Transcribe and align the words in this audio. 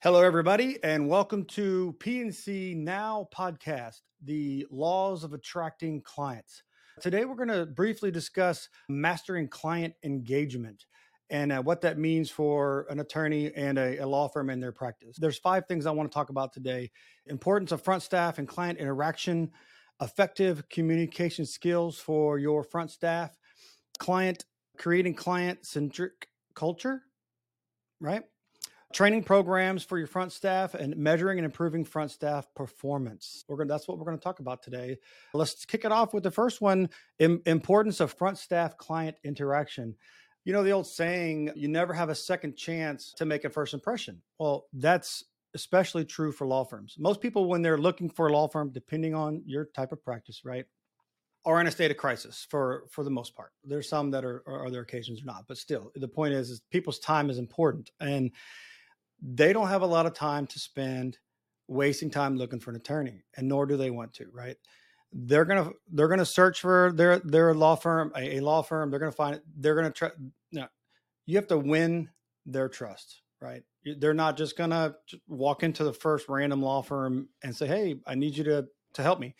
Hello, 0.00 0.22
everybody, 0.22 0.78
and 0.84 1.08
welcome 1.08 1.44
to 1.46 1.92
PNC 1.98 2.76
Now 2.76 3.28
podcast, 3.36 3.96
the 4.22 4.64
laws 4.70 5.24
of 5.24 5.32
attracting 5.32 6.02
clients. 6.02 6.62
Today, 7.00 7.24
we're 7.24 7.34
going 7.34 7.48
to 7.48 7.66
briefly 7.66 8.12
discuss 8.12 8.68
mastering 8.88 9.48
client 9.48 9.94
engagement 10.04 10.86
and 11.30 11.50
uh, 11.50 11.60
what 11.60 11.80
that 11.80 11.98
means 11.98 12.30
for 12.30 12.86
an 12.90 13.00
attorney 13.00 13.52
and 13.56 13.76
a, 13.76 13.98
a, 13.98 14.06
law 14.06 14.28
firm 14.28 14.50
in 14.50 14.60
their 14.60 14.70
practice. 14.70 15.16
There's 15.18 15.38
five 15.38 15.66
things 15.66 15.84
I 15.84 15.90
want 15.90 16.08
to 16.08 16.14
talk 16.14 16.30
about 16.30 16.52
today 16.52 16.92
importance 17.26 17.72
of 17.72 17.82
front 17.82 18.04
staff 18.04 18.38
and 18.38 18.46
client 18.46 18.78
interaction, 18.78 19.50
effective 20.00 20.68
communication 20.68 21.44
skills 21.44 21.98
for 21.98 22.38
your 22.38 22.62
front 22.62 22.92
staff, 22.92 23.36
client 23.98 24.44
creating 24.76 25.14
client 25.14 25.66
centric 25.66 26.28
culture, 26.54 27.02
right? 28.00 28.22
Training 28.92 29.22
programs 29.22 29.84
for 29.84 29.98
your 29.98 30.06
front 30.06 30.32
staff 30.32 30.74
and 30.74 30.96
measuring 30.96 31.38
and 31.38 31.44
improving 31.44 31.84
front 31.84 32.10
staff 32.10 32.46
performance. 32.54 33.44
We're 33.48 33.56
going 33.56 33.68
that's 33.68 33.86
what 33.86 33.98
we're 33.98 34.04
going 34.04 34.18
to 34.18 34.22
talk 34.22 34.40
about 34.40 34.62
today. 34.62 34.98
Let's 35.34 35.64
kick 35.64 35.84
it 35.84 35.92
off 35.92 36.14
with 36.14 36.22
the 36.22 36.30
first 36.30 36.60
one 36.60 36.88
importance 37.18 38.00
of 38.00 38.12
front 38.12 38.38
staff 38.38 38.76
client 38.76 39.16
interaction. 39.24 39.94
You 40.44 40.54
know 40.54 40.62
the 40.62 40.72
old 40.72 40.86
saying 40.86 41.50
you 41.54 41.68
never 41.68 41.92
have 41.92 42.08
a 42.08 42.14
second 42.14 42.56
chance 42.56 43.12
to 43.18 43.26
make 43.26 43.44
a 43.44 43.50
first 43.50 43.74
impression. 43.74 44.22
Well 44.38 44.66
that's 44.72 45.24
especially 45.54 46.04
true 46.04 46.32
for 46.32 46.46
law 46.46 46.64
firms. 46.64 46.96
Most 46.98 47.20
people 47.20 47.46
when 47.46 47.62
they're 47.62 47.78
looking 47.78 48.08
for 48.08 48.28
a 48.28 48.32
law 48.32 48.48
firm 48.48 48.70
depending 48.70 49.14
on 49.14 49.42
your 49.44 49.66
type 49.66 49.92
of 49.92 50.02
practice 50.02 50.42
right 50.44 50.64
are 51.44 51.60
in 51.60 51.66
a 51.66 51.70
state 51.70 51.90
of 51.90 51.96
crisis 51.98 52.46
for 52.48 52.84
for 52.90 53.04
the 53.04 53.10
most 53.10 53.34
part. 53.34 53.52
There's 53.64 53.88
some 53.88 54.10
that 54.12 54.24
are, 54.24 54.42
are 54.46 54.66
other 54.66 54.80
occasions 54.80 55.20
or 55.20 55.26
not 55.26 55.44
but 55.46 55.58
still 55.58 55.92
the 55.94 56.08
point 56.08 56.32
is 56.32 56.48
is 56.48 56.62
people's 56.70 56.98
time 56.98 57.28
is 57.28 57.38
important. 57.38 57.90
And 58.00 58.30
they 59.22 59.52
don't 59.52 59.68
have 59.68 59.82
a 59.82 59.86
lot 59.86 60.06
of 60.06 60.14
time 60.14 60.46
to 60.46 60.58
spend 60.58 61.18
wasting 61.68 62.10
time 62.10 62.36
looking 62.36 62.60
for 62.60 62.70
an 62.70 62.76
attorney 62.76 63.22
and 63.36 63.48
nor 63.48 63.66
do 63.66 63.76
they 63.76 63.90
want 63.90 64.12
to 64.14 64.26
right? 64.32 64.56
They're 65.12 65.44
gonna 65.44 65.70
they're 65.92 66.08
gonna 66.08 66.24
search 66.24 66.60
for 66.60 66.92
their 66.94 67.18
their 67.20 67.54
law 67.54 67.76
firm 67.76 68.12
a, 68.16 68.36
a 68.36 68.40
law 68.40 68.62
firm. 68.62 68.90
They're 68.90 69.00
gonna 69.00 69.12
find 69.12 69.36
it. 69.36 69.42
They're 69.56 69.74
gonna 69.74 69.90
try 69.90 70.10
no. 70.52 70.66
You 71.26 71.36
have 71.36 71.48
to 71.48 71.58
win 71.58 72.10
their 72.46 72.68
trust 72.68 73.22
right? 73.40 73.62
They're 73.98 74.14
not 74.14 74.36
just 74.36 74.56
gonna 74.56 74.96
walk 75.28 75.62
into 75.62 75.84
the 75.84 75.92
first 75.92 76.28
random 76.28 76.60
law 76.60 76.82
firm 76.82 77.28
and 77.42 77.54
say 77.54 77.66
hey 77.66 77.96
i 78.06 78.14
need 78.14 78.36
you 78.36 78.44
to 78.44 78.66
to 78.94 79.02
help 79.02 79.20
me. 79.20 79.34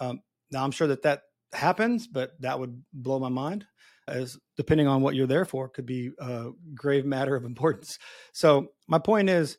Um, 0.00 0.20
now 0.50 0.64
i'm 0.64 0.70
sure 0.70 0.88
that 0.88 1.02
that 1.02 1.22
happens 1.52 2.06
but 2.06 2.32
that 2.40 2.58
would 2.58 2.82
blow 2.92 3.18
my 3.18 3.28
mind 3.28 3.64
as 4.06 4.38
depending 4.56 4.86
on 4.86 5.02
what 5.02 5.14
you're 5.14 5.26
there 5.26 5.44
for 5.44 5.68
could 5.68 5.86
be 5.86 6.10
a 6.18 6.50
grave 6.74 7.04
matter 7.04 7.36
of 7.36 7.44
importance. 7.44 7.98
So 8.32 8.68
my 8.86 8.98
point 8.98 9.30
is 9.30 9.56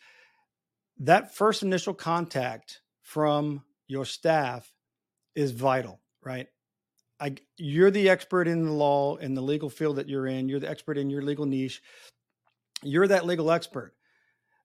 that 1.00 1.36
first 1.36 1.64
initial 1.64 1.94
contact 1.94 2.82
from 3.02 3.64
your 3.88 4.06
staff 4.06 4.72
is 5.36 5.52
vital, 5.52 6.02
right? 6.24 6.48
I, 7.20 7.36
you're 7.58 7.92
the 7.92 8.10
expert 8.10 8.48
in 8.48 8.66
the 8.66 8.72
law 8.72 9.16
in 9.16 9.34
the 9.34 9.42
legal 9.42 9.70
field 9.70 9.98
that 9.98 10.10
you're 10.10 10.28
in. 10.28 10.50
You're 10.50 10.60
the 10.60 10.70
expert 10.70 10.98
in 10.98 11.10
your 11.10 11.22
legal 11.22 11.46
niche. 11.46 11.82
You're 12.84 13.08
that 13.08 13.26
legal 13.26 13.52
expert. 13.52 13.94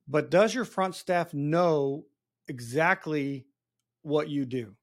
But 0.08 0.30
does 0.30 0.54
your 0.54 0.64
front 0.64 0.96
staff 0.96 1.32
know 1.32 2.04
exactly 2.48 3.46
what 4.02 4.28
you 4.28 4.44
do 4.44 4.74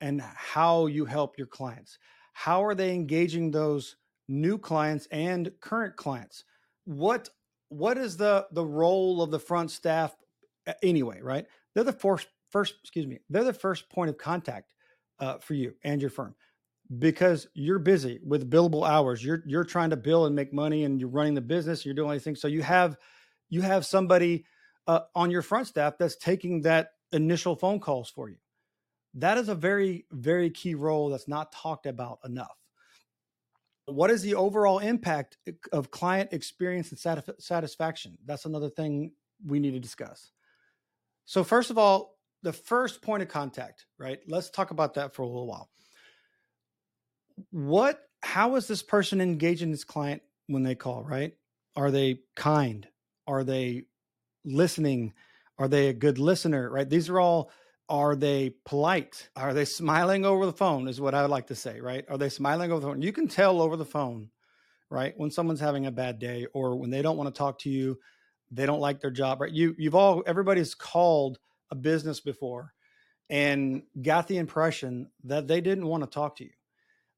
and 0.00 0.20
how 0.20 0.86
you 0.86 1.06
help 1.06 1.38
your 1.38 1.46
clients? 1.46 1.98
How 2.34 2.64
are 2.64 2.74
they 2.74 2.94
engaging 2.94 3.50
those 3.50 3.96
new 4.28 4.58
clients 4.58 5.06
and 5.10 5.50
current 5.60 5.96
clients. 5.96 6.44
What 6.84 7.30
what 7.68 7.98
is 7.98 8.16
the 8.16 8.46
the 8.52 8.64
role 8.64 9.22
of 9.22 9.30
the 9.30 9.38
front 9.38 9.70
staff 9.70 10.14
anyway? 10.82 11.20
Right, 11.22 11.46
they're 11.74 11.84
the 11.84 11.92
first 11.92 12.28
first 12.50 12.74
excuse 12.82 13.06
me, 13.06 13.18
they're 13.28 13.44
the 13.44 13.52
first 13.52 13.90
point 13.90 14.10
of 14.10 14.18
contact 14.18 14.72
uh, 15.18 15.38
for 15.38 15.54
you 15.54 15.74
and 15.84 16.00
your 16.00 16.10
firm 16.10 16.34
because 16.98 17.48
you're 17.54 17.78
busy 17.78 18.20
with 18.24 18.50
billable 18.50 18.88
hours. 18.88 19.24
You're 19.24 19.42
you're 19.46 19.64
trying 19.64 19.90
to 19.90 19.96
bill 19.96 20.26
and 20.26 20.34
make 20.34 20.52
money, 20.52 20.84
and 20.84 21.00
you're 21.00 21.08
running 21.08 21.34
the 21.34 21.40
business. 21.40 21.84
You're 21.84 21.94
doing 21.94 22.10
anything, 22.10 22.36
so 22.36 22.48
you 22.48 22.62
have 22.62 22.96
you 23.48 23.62
have 23.62 23.86
somebody 23.86 24.44
uh, 24.86 25.00
on 25.14 25.30
your 25.30 25.42
front 25.42 25.66
staff 25.66 25.94
that's 25.98 26.16
taking 26.16 26.62
that 26.62 26.90
initial 27.12 27.56
phone 27.56 27.80
calls 27.80 28.10
for 28.10 28.28
you. 28.28 28.36
That 29.14 29.38
is 29.38 29.48
a 29.48 29.54
very 29.54 30.06
very 30.12 30.50
key 30.50 30.74
role 30.74 31.08
that's 31.08 31.28
not 31.28 31.52
talked 31.52 31.86
about 31.86 32.18
enough. 32.24 32.56
What 33.86 34.10
is 34.10 34.22
the 34.22 34.34
overall 34.34 34.80
impact 34.80 35.38
eh, 35.46 35.52
of 35.72 35.90
client 35.90 36.32
experience 36.32 36.90
and 36.90 36.98
satisfaction? 37.38 38.18
That's 38.24 38.44
another 38.44 38.68
thing 38.68 39.12
we 39.44 39.60
need 39.60 39.72
to 39.72 39.80
discuss. 39.80 40.32
So, 41.24 41.42
first 41.42 41.70
of 41.70 41.78
all, 41.78 42.16
the 42.42 42.52
first 42.52 43.02
point 43.02 43.22
of 43.22 43.28
contact, 43.28 43.86
right? 43.98 44.20
Let's 44.28 44.50
talk 44.50 44.70
about 44.70 44.94
that 44.94 45.14
for 45.14 45.22
a 45.22 45.26
little 45.26 45.46
while. 45.46 45.70
What, 47.50 48.00
how 48.22 48.56
is 48.56 48.66
this 48.68 48.82
person 48.82 49.20
engaging 49.20 49.70
this 49.70 49.84
client 49.84 50.22
when 50.46 50.62
they 50.62 50.74
call, 50.74 51.02
right? 51.04 51.34
Are 51.74 51.90
they 51.90 52.20
kind? 52.34 52.86
Are 53.26 53.44
they 53.44 53.84
listening? 54.44 55.12
Are 55.58 55.68
they 55.68 55.88
a 55.88 55.92
good 55.92 56.18
listener, 56.18 56.70
right? 56.70 56.88
These 56.88 57.08
are 57.08 57.18
all 57.18 57.50
are 57.88 58.16
they 58.16 58.54
polite? 58.64 59.28
Are 59.36 59.54
they 59.54 59.64
smiling 59.64 60.24
over 60.24 60.46
the 60.46 60.52
phone? 60.52 60.88
Is 60.88 61.00
what 61.00 61.14
I 61.14 61.22
would 61.22 61.30
like 61.30 61.48
to 61.48 61.54
say, 61.54 61.80
right? 61.80 62.04
Are 62.08 62.18
they 62.18 62.28
smiling 62.28 62.72
over 62.72 62.80
the 62.80 62.86
phone? 62.86 63.02
You 63.02 63.12
can 63.12 63.28
tell 63.28 63.60
over 63.60 63.76
the 63.76 63.84
phone, 63.84 64.30
right, 64.90 65.14
when 65.16 65.30
someone's 65.30 65.60
having 65.60 65.86
a 65.86 65.92
bad 65.92 66.18
day 66.18 66.46
or 66.52 66.76
when 66.76 66.90
they 66.90 67.02
don't 67.02 67.16
want 67.16 67.32
to 67.32 67.38
talk 67.38 67.60
to 67.60 67.70
you, 67.70 67.98
they 68.50 68.66
don't 68.66 68.80
like 68.80 69.00
their 69.00 69.10
job, 69.10 69.40
right? 69.40 69.52
You 69.52 69.74
you've 69.78 69.94
all 69.94 70.22
everybody's 70.26 70.74
called 70.74 71.38
a 71.70 71.74
business 71.74 72.20
before 72.20 72.72
and 73.28 73.82
got 74.02 74.28
the 74.28 74.38
impression 74.38 75.10
that 75.24 75.48
they 75.48 75.60
didn't 75.60 75.86
want 75.86 76.02
to 76.04 76.08
talk 76.08 76.36
to 76.36 76.44
you. 76.44 76.50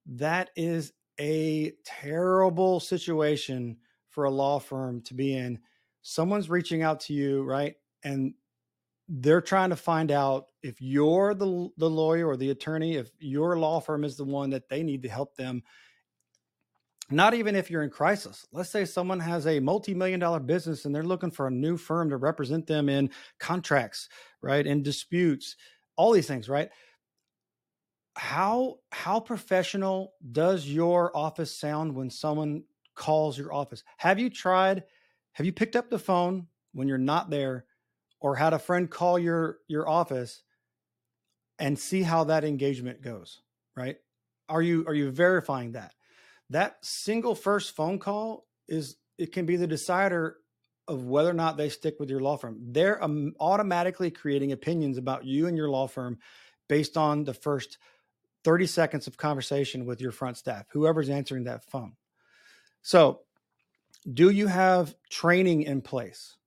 That 0.06 0.50
is 0.56 0.93
a 1.21 1.73
terrible 1.85 2.81
situation 2.81 3.77
for 4.09 4.25
a 4.25 4.31
law 4.31 4.59
firm 4.59 5.03
to 5.03 5.15
be 5.15 5.37
in. 5.37 5.59
Someone's 6.03 6.49
reaching 6.49 6.83
out 6.83 7.00
to 7.00 7.12
you, 7.12 7.43
right? 7.43 7.75
And 8.03 8.35
they're 9.09 9.43
trying 9.43 9.71
to 9.71 9.77
find 9.77 10.11
out 10.11 10.47
if 10.62 10.80
you're 10.80 11.34
the 11.34 11.69
the 11.76 11.88
lawyer 11.88 12.26
or 12.26 12.36
the 12.36 12.50
attorney, 12.50 12.96
if 12.96 13.10
your 13.19 13.58
law 13.58 13.80
firm 13.80 14.04
is 14.04 14.16
the 14.16 14.24
one 14.24 14.50
that 14.50 14.69
they 14.69 14.82
need 14.82 15.02
to 15.02 15.08
help 15.08 15.36
them. 15.36 15.62
Not 17.10 17.32
even 17.32 17.56
if 17.56 17.70
you're 17.70 17.84
in 17.84 17.91
crisis. 17.91 18.46
Let's 18.52 18.69
say 18.69 18.84
someone 18.84 19.20
has 19.20 19.46
a 19.46 19.60
multi-million 19.60 20.20
dollar 20.20 20.41
business 20.41 20.84
and 20.84 20.94
they're 20.94 21.02
looking 21.02 21.30
for 21.30 21.46
a 21.46 21.50
new 21.50 21.78
firm 21.78 22.10
to 22.10 22.19
represent 22.19 22.66
them 22.66 22.91
in 22.91 23.10
contracts, 23.38 24.10
right? 24.42 24.66
In 24.66 24.82
disputes, 24.82 25.56
all 25.96 26.12
these 26.12 26.26
things, 26.26 26.50
right? 26.50 26.69
How 28.16 28.80
how 28.92 29.20
professional 29.20 30.12
does 30.32 30.66
your 30.66 31.16
office 31.16 31.54
sound 31.54 31.94
when 31.94 32.10
someone 32.10 32.64
calls 32.94 33.38
your 33.38 33.54
office? 33.54 33.84
Have 33.96 34.19
you 34.19 34.28
tried 34.28 34.84
have 35.32 35.46
you 35.46 35.52
picked 35.52 35.76
up 35.76 35.88
the 35.88 35.98
phone 35.98 36.48
when 36.72 36.88
you're 36.88 36.98
not 36.98 37.30
there 37.30 37.64
or 38.20 38.34
had 38.34 38.52
a 38.52 38.58
friend 38.58 38.90
call 38.90 39.19
your 39.19 39.58
your 39.69 39.88
office 39.88 40.42
and 41.58 41.78
see 41.78 42.02
how 42.02 42.24
that 42.24 42.44
engagement 42.44 43.02
goes 43.02 43.41
right? 43.78 43.96
Are 44.48 44.60
you 44.60 44.84
are 44.86 44.94
you 44.94 45.10
verifying 45.10 45.72
that? 45.72 45.94
That 46.50 46.78
single 46.82 47.34
first 47.34 47.76
phone 47.76 47.98
call 47.98 48.46
is 48.66 48.96
it 49.16 49.32
can 49.32 49.46
be 49.46 49.56
the 49.56 49.66
decider 49.66 50.38
of 50.88 51.04
whether 51.04 51.30
or 51.30 51.34
not 51.34 51.56
they 51.56 51.69
stick 51.69 52.00
with 52.00 52.10
your 52.10 52.20
law 52.20 52.36
firm. 52.36 52.58
They're 52.72 53.02
um, 53.02 53.34
automatically 53.38 54.10
creating 54.10 54.52
opinions 54.52 54.96
about 54.96 55.24
you 55.24 55.46
and 55.46 55.56
your 55.56 55.69
law 55.69 55.86
firm 55.86 56.19
based 56.66 56.96
on 56.96 57.24
the 57.24 57.34
first 57.34 57.78
30 58.44 58.66
seconds 58.66 59.06
of 59.06 59.16
conversation 59.16 59.84
with 59.84 60.00
your 60.00 60.12
front 60.12 60.38
staff 60.38 60.66
whoever's 60.70 61.10
answering 61.10 61.44
that 61.44 61.64
phone. 61.64 61.92
So 62.82 63.20
do 64.10 64.30
you 64.30 64.46
have 64.46 64.94
training 65.10 65.62
in 65.62 65.82
place 65.82 66.38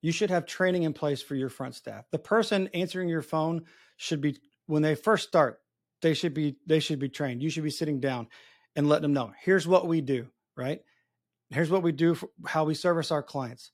you 0.00 0.12
should 0.12 0.30
have 0.30 0.46
training 0.46 0.84
in 0.84 0.92
place 0.92 1.22
for 1.22 1.34
your 1.34 1.48
front 1.48 1.74
staff. 1.74 2.04
The 2.10 2.18
person 2.18 2.68
answering 2.74 3.08
your 3.08 3.22
phone 3.22 3.64
should 3.96 4.20
be 4.20 4.38
when 4.66 4.82
they 4.82 4.94
first 4.94 5.26
start, 5.26 5.60
they 6.02 6.14
should 6.14 6.34
be 6.34 6.56
they 6.66 6.80
should 6.80 6.98
be 6.98 7.08
trained. 7.08 7.42
You 7.42 7.50
should 7.50 7.64
be 7.64 7.70
sitting 7.70 8.00
down 8.00 8.28
and 8.76 8.88
letting 8.88 9.02
them 9.02 9.12
know, 9.12 9.32
here's 9.40 9.66
what 9.66 9.88
we 9.88 10.00
do, 10.00 10.28
right? 10.56 10.80
Here's 11.50 11.70
what 11.70 11.82
we 11.82 11.92
do 11.92 12.14
for 12.14 12.28
how 12.46 12.64
we 12.64 12.74
service 12.74 13.10
our 13.10 13.22
clients. 13.22 13.72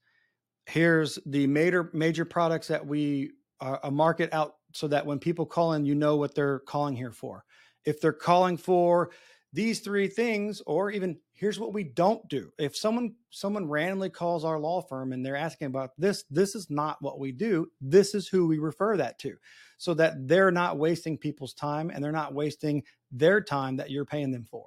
Here's 0.66 1.18
the 1.26 1.46
major 1.46 1.90
major 1.92 2.24
products 2.24 2.68
that 2.68 2.86
we 2.86 3.32
are 3.60 3.80
a 3.82 3.90
market 3.90 4.32
out 4.32 4.54
so 4.72 4.88
that 4.88 5.06
when 5.06 5.18
people 5.18 5.46
call 5.46 5.74
in, 5.74 5.84
you 5.84 5.94
know 5.94 6.16
what 6.16 6.34
they're 6.34 6.60
calling 6.60 6.96
here 6.96 7.12
for. 7.12 7.44
If 7.84 8.00
they're 8.00 8.12
calling 8.12 8.56
for 8.56 9.10
these 9.54 9.78
three 9.78 10.08
things 10.08 10.60
or 10.66 10.90
even 10.90 11.16
here's 11.32 11.60
what 11.60 11.72
we 11.72 11.84
don't 11.84 12.28
do. 12.28 12.50
If 12.58 12.76
someone 12.76 13.14
someone 13.30 13.68
randomly 13.68 14.10
calls 14.10 14.44
our 14.44 14.58
law 14.58 14.82
firm 14.82 15.12
and 15.12 15.24
they're 15.24 15.36
asking 15.36 15.68
about 15.68 15.92
this 15.96 16.24
this 16.28 16.56
is 16.56 16.68
not 16.70 17.00
what 17.00 17.20
we 17.20 17.30
do 17.30 17.68
this 17.80 18.14
is 18.14 18.26
who 18.26 18.48
we 18.48 18.58
refer 18.58 18.96
that 18.96 19.18
to. 19.20 19.36
So 19.78 19.94
that 19.94 20.26
they're 20.26 20.50
not 20.50 20.78
wasting 20.78 21.16
people's 21.16 21.54
time 21.54 21.90
and 21.90 22.02
they're 22.02 22.12
not 22.12 22.34
wasting 22.34 22.82
their 23.12 23.40
time 23.40 23.76
that 23.76 23.90
you're 23.90 24.04
paying 24.04 24.32
them 24.32 24.44
for. 24.44 24.66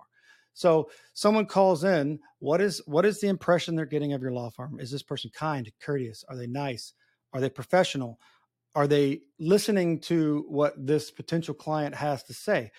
So 0.54 0.89
someone 1.13 1.45
calls 1.45 1.84
in 1.84 2.19
what 2.39 2.62
is 2.62 2.81
what 2.86 3.06
is 3.06 3.19
the 3.19 3.28
impression 3.28 3.75
they're 3.75 3.86
getting 3.86 4.13
of 4.13 4.22
your 4.22 4.31
law 4.31 4.50
firm? 4.50 4.80
Is 4.80 4.89
this 4.89 5.04
person 5.04 5.30
kind 5.34 5.69
courteous? 5.81 6.24
Are 6.30 6.38
they 6.38 6.48
nice? 6.48 6.94
Are 7.34 7.42
they 7.42 7.50
professional? 7.50 8.22
Are 8.74 8.88
they 8.88 9.22
listening 9.38 10.00
to 10.01 10.45
what 10.48 10.74
this 10.78 11.12
potential 11.12 11.54
client 11.54 11.95
has 11.95 12.24
to 12.24 12.34
say? 12.34 12.72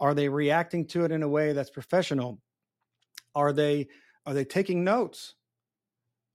Are 0.00 0.14
they 0.14 0.28
reacting 0.28 0.86
to 0.88 1.04
it 1.04 1.12
in 1.12 1.22
a 1.22 1.28
way 1.28 1.52
that's 1.52 1.70
professional? 1.70 2.40
Are 3.34 3.52
they 3.52 3.88
are 4.26 4.34
they 4.34 4.44
taking 4.44 4.84
notes? 4.84 5.34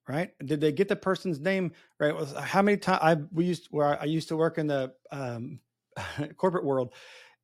Right? 0.08 0.32
Did 0.44 0.60
they 0.60 0.74
get 0.74 0.90
the 0.90 0.96
person's 0.96 1.40
name 1.40 1.72
right? 2.00 2.14
How 2.38 2.62
many 2.62 2.78
times 2.78 3.00
I 3.02 3.16
we 3.32 3.46
used 3.46 3.68
where 3.72 4.00
I 4.00 4.06
used 4.06 4.30
to 4.30 4.38
work 4.38 4.58
in 4.58 4.68
the 4.68 4.94
um, 5.12 5.60
corporate 6.38 6.66
world, 6.66 6.94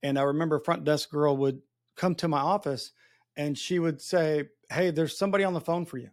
and 0.04 0.20
I 0.20 0.24
remember 0.24 0.60
front 0.60 0.84
desk 0.84 1.10
girl 1.10 1.38
would 1.38 1.62
come 1.96 2.16
to 2.16 2.28
my 2.28 2.40
office 2.40 2.92
and 3.38 3.58
she 3.58 3.80
would 3.80 4.02
say, 4.02 4.50
"Hey, 4.70 4.92
there's 4.92 5.18
somebody 5.18 5.44
on 5.46 5.54
the 5.54 5.62
phone 5.62 5.86
for 5.86 5.98
you." 5.98 6.10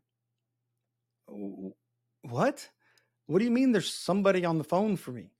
What? 2.23 2.69
What 3.27 3.41
do 3.41 3.45
you 3.45 3.51
mean 3.51 3.73
there's 3.73 3.93
somebody 3.93 4.45
on 4.45 4.59
the 4.59 4.65
phone 4.65 4.97
for 4.97 5.11
me? 5.11 5.31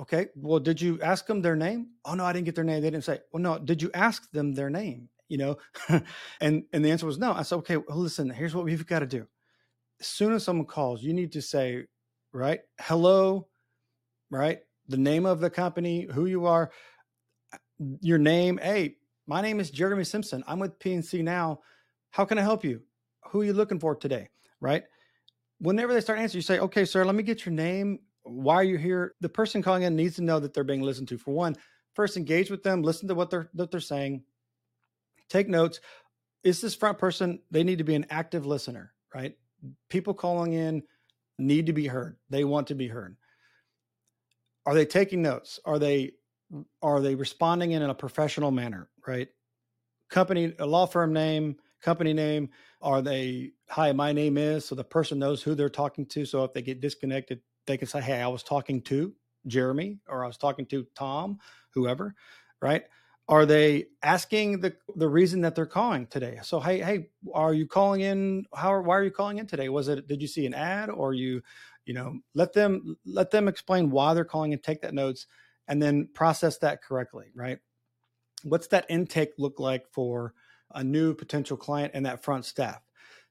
Okay. 0.00 0.26
Well, 0.36 0.60
did 0.60 0.80
you 0.80 1.00
ask 1.00 1.26
them 1.26 1.40
their 1.40 1.56
name? 1.56 1.88
Oh 2.04 2.14
no, 2.14 2.24
I 2.24 2.32
didn't 2.32 2.46
get 2.46 2.54
their 2.54 2.64
name. 2.64 2.82
They 2.82 2.90
didn't 2.90 3.04
say. 3.04 3.20
Well, 3.32 3.42
no. 3.42 3.58
Did 3.58 3.80
you 3.80 3.90
ask 3.94 4.30
them 4.30 4.52
their 4.54 4.70
name? 4.70 5.08
You 5.28 5.38
know, 5.38 5.56
and 6.40 6.64
and 6.72 6.84
the 6.84 6.90
answer 6.90 7.06
was 7.06 7.18
no. 7.18 7.32
I 7.32 7.42
said, 7.42 7.56
okay. 7.56 7.76
Well, 7.76 7.98
listen. 7.98 8.28
Here's 8.28 8.54
what 8.54 8.64
we've 8.64 8.86
got 8.86 9.00
to 9.00 9.06
do. 9.06 9.26
As 10.00 10.06
soon 10.06 10.32
as 10.34 10.44
someone 10.44 10.66
calls, 10.66 11.02
you 11.02 11.14
need 11.14 11.32
to 11.32 11.40
say, 11.40 11.84
right, 12.32 12.60
hello, 12.80 13.48
right, 14.30 14.58
the 14.88 14.98
name 14.98 15.24
of 15.24 15.40
the 15.40 15.48
company, 15.48 16.06
who 16.12 16.26
you 16.26 16.44
are, 16.44 16.70
uh, 17.54 17.56
your 18.02 18.18
name. 18.18 18.58
Hey, 18.62 18.96
my 19.26 19.40
name 19.40 19.58
is 19.58 19.70
Jeremy 19.70 20.04
Simpson. 20.04 20.44
I'm 20.46 20.58
with 20.58 20.78
PNC 20.78 21.24
now. 21.24 21.60
How 22.10 22.26
can 22.26 22.36
I 22.38 22.42
help 22.42 22.62
you? 22.62 22.82
Who 23.30 23.40
are 23.40 23.44
you 23.44 23.54
looking 23.54 23.80
for 23.80 23.96
today? 23.96 24.28
Right. 24.60 24.84
Whenever 25.58 25.94
they 25.94 26.02
start 26.02 26.18
answering, 26.18 26.40
you 26.40 26.42
say, 26.42 26.58
okay, 26.58 26.84
sir, 26.84 27.04
let 27.06 27.14
me 27.14 27.22
get 27.22 27.46
your 27.46 27.54
name 27.54 28.00
why 28.26 28.56
are 28.56 28.64
you 28.64 28.76
here? 28.76 29.14
The 29.20 29.28
person 29.28 29.62
calling 29.62 29.84
in 29.84 29.96
needs 29.96 30.16
to 30.16 30.22
know 30.22 30.40
that 30.40 30.52
they're 30.52 30.64
being 30.64 30.82
listened 30.82 31.08
to. 31.08 31.18
For 31.18 31.32
one, 31.32 31.56
first 31.94 32.16
engage 32.16 32.50
with 32.50 32.62
them, 32.62 32.82
listen 32.82 33.08
to 33.08 33.14
what 33.14 33.30
they're 33.30 33.48
what 33.52 33.70
they're 33.70 33.80
saying, 33.80 34.24
take 35.28 35.48
notes. 35.48 35.80
Is 36.44 36.60
this 36.60 36.74
front 36.74 36.98
person? 36.98 37.40
They 37.50 37.64
need 37.64 37.78
to 37.78 37.84
be 37.84 37.94
an 37.94 38.06
active 38.10 38.46
listener, 38.46 38.92
right? 39.14 39.36
People 39.88 40.14
calling 40.14 40.52
in 40.52 40.82
need 41.38 41.66
to 41.66 41.72
be 41.72 41.86
heard. 41.86 42.16
They 42.30 42.44
want 42.44 42.68
to 42.68 42.74
be 42.74 42.88
heard. 42.88 43.16
Are 44.64 44.74
they 44.74 44.86
taking 44.86 45.22
notes? 45.22 45.60
Are 45.64 45.78
they 45.78 46.12
are 46.82 47.00
they 47.00 47.14
responding 47.14 47.72
in 47.72 47.82
a 47.82 47.94
professional 47.94 48.50
manner, 48.50 48.88
right? 49.06 49.28
Company, 50.10 50.54
a 50.58 50.66
law 50.66 50.86
firm 50.86 51.12
name, 51.12 51.56
company 51.82 52.12
name. 52.12 52.50
Are 52.80 53.02
they, 53.02 53.52
hi, 53.68 53.92
my 53.92 54.12
name 54.12 54.38
is, 54.38 54.64
so 54.64 54.74
the 54.74 54.84
person 54.84 55.18
knows 55.18 55.42
who 55.42 55.54
they're 55.54 55.68
talking 55.68 56.06
to. 56.06 56.24
So 56.24 56.44
if 56.44 56.52
they 56.52 56.62
get 56.62 56.80
disconnected, 56.80 57.40
they 57.66 57.76
can 57.76 57.88
say, 57.88 58.00
"Hey, 58.00 58.20
I 58.20 58.28
was 58.28 58.42
talking 58.42 58.82
to 58.82 59.14
Jeremy 59.46 59.98
or 60.08 60.24
I 60.24 60.26
was 60.26 60.38
talking 60.38 60.66
to 60.66 60.86
Tom, 60.94 61.38
whoever," 61.70 62.14
right? 62.60 62.84
Are 63.28 63.44
they 63.46 63.86
asking 64.02 64.60
the 64.60 64.76
the 64.96 65.08
reason 65.08 65.40
that 65.42 65.54
they're 65.56 65.66
calling 65.66 66.06
today? 66.06 66.38
So, 66.42 66.60
hey, 66.60 66.80
hey, 66.80 67.08
are 67.34 67.52
you 67.54 67.66
calling 67.66 68.02
in? 68.02 68.46
How? 68.54 68.80
Why 68.80 68.96
are 68.96 69.04
you 69.04 69.10
calling 69.10 69.38
in 69.38 69.46
today? 69.46 69.68
Was 69.68 69.88
it? 69.88 70.06
Did 70.06 70.22
you 70.22 70.28
see 70.28 70.46
an 70.46 70.54
ad 70.54 70.90
or 70.90 71.12
you? 71.14 71.42
You 71.86 71.94
know, 71.94 72.20
let 72.34 72.52
them 72.52 72.96
let 73.04 73.30
them 73.30 73.48
explain 73.48 73.90
why 73.90 74.14
they're 74.14 74.24
calling 74.24 74.52
and 74.52 74.62
take 74.62 74.82
that 74.82 74.94
notes, 74.94 75.26
and 75.68 75.82
then 75.82 76.08
process 76.14 76.58
that 76.58 76.82
correctly, 76.82 77.26
right? 77.34 77.58
What's 78.44 78.68
that 78.68 78.86
intake 78.88 79.32
look 79.38 79.60
like 79.60 79.86
for 79.92 80.34
a 80.72 80.84
new 80.84 81.14
potential 81.14 81.56
client 81.56 81.92
and 81.94 82.06
that 82.06 82.22
front 82.24 82.44
staff? 82.46 82.85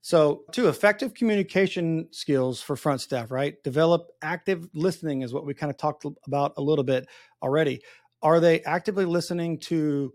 So, 0.06 0.44
two 0.52 0.68
effective 0.68 1.16
communication 1.16 2.10
skills 2.12 2.62
for 2.62 2.76
front 2.76 3.02
staff, 3.02 3.32
right? 3.32 3.56
Develop 3.64 4.12
active 4.22 4.70
listening 4.76 5.24
is 5.24 5.34
what 5.34 5.48
we 5.48 5.56
kind 5.56 5.72
of 5.72 5.78
talked 5.78 6.06
about 6.28 6.54
a 6.58 6.62
little 6.62 6.84
bit 6.84 7.08
already. 7.42 7.82
Are 8.22 8.40
they 8.40 8.62
actively 8.62 9.06
listening 9.06 9.58
to 9.62 10.14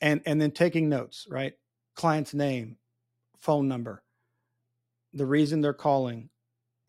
and 0.00 0.22
and 0.26 0.40
then 0.40 0.50
taking 0.50 0.88
notes, 0.88 1.28
right? 1.30 1.52
Client's 1.94 2.34
name, 2.34 2.78
phone 3.38 3.68
number, 3.68 4.02
the 5.12 5.24
reason 5.24 5.60
they're 5.60 5.72
calling, 5.72 6.28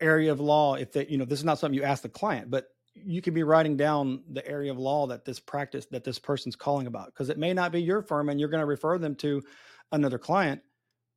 area 0.00 0.32
of 0.32 0.40
law 0.40 0.74
if 0.74 0.90
they, 0.90 1.06
you 1.06 1.18
know, 1.18 1.24
this 1.24 1.38
is 1.38 1.44
not 1.44 1.60
something 1.60 1.78
you 1.78 1.84
ask 1.84 2.02
the 2.02 2.08
client, 2.08 2.50
but 2.50 2.66
you 2.94 3.22
could 3.22 3.34
be 3.34 3.44
writing 3.44 3.76
down 3.76 4.24
the 4.32 4.44
area 4.44 4.72
of 4.72 4.78
law 4.80 5.06
that 5.06 5.24
this 5.24 5.38
practice 5.38 5.86
that 5.92 6.02
this 6.02 6.18
person's 6.18 6.56
calling 6.56 6.88
about 6.88 7.06
because 7.06 7.28
it 7.28 7.38
may 7.38 7.54
not 7.54 7.70
be 7.70 7.80
your 7.80 8.02
firm 8.02 8.28
and 8.28 8.40
you're 8.40 8.48
going 8.48 8.60
to 8.60 8.66
refer 8.66 8.98
them 8.98 9.14
to 9.14 9.40
another 9.92 10.18
client 10.18 10.60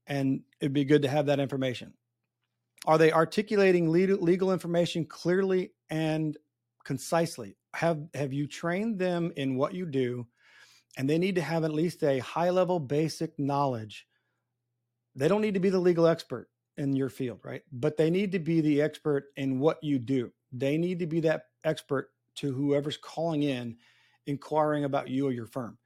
and 0.08 0.42
it'd 0.60 0.74
be 0.74 0.86
good 0.86 1.02
to 1.04 1.08
have 1.08 1.28
that 1.28 1.40
information. 1.40 1.94
Are 2.86 2.98
they 2.98 3.12
articulating 3.12 3.90
legal 3.90 4.52
information 4.52 5.06
clearly 5.06 5.72
and 5.90 6.38
concisely? 6.84 7.58
Have 7.74 8.08
have 8.14 8.34
you 8.34 8.48
trained 8.48 8.98
them 8.98 9.34
in 9.36 9.56
what 9.56 9.74
you 9.74 9.86
do? 9.86 10.28
And 10.98 11.10
they 11.10 11.18
need 11.18 11.36
to 11.36 11.42
have 11.42 11.64
at 11.64 11.74
least 11.74 12.04
a 12.04 12.20
high 12.20 12.50
level 12.50 12.80
basic 12.80 13.38
knowledge. 13.38 14.08
They 15.16 15.28
don't 15.28 15.42
need 15.42 15.54
to 15.56 15.60
be 15.60 15.70
the 15.70 15.80
legal 15.80 16.08
expert 16.08 16.50
in 16.78 16.96
your 16.96 17.10
field, 17.10 17.40
right? 17.44 17.62
But 17.72 17.98
they 17.98 18.10
need 18.10 18.32
to 18.32 18.40
be 18.40 18.62
the 18.62 18.82
expert 18.82 19.26
in 19.36 19.60
what 19.60 19.84
you 19.84 20.00
do. 20.00 20.32
They 20.52 20.78
need 20.78 21.00
to 21.00 21.08
be 21.08 21.20
that 21.22 21.48
expert 21.64 22.12
to 22.36 22.54
whoever's 22.54 22.98
calling 22.98 23.44
in 23.44 23.78
inquiring 24.28 24.86
about 24.86 25.10
you 25.10 25.28
or 25.28 25.32
your 25.32 25.48
firm. 25.48 25.78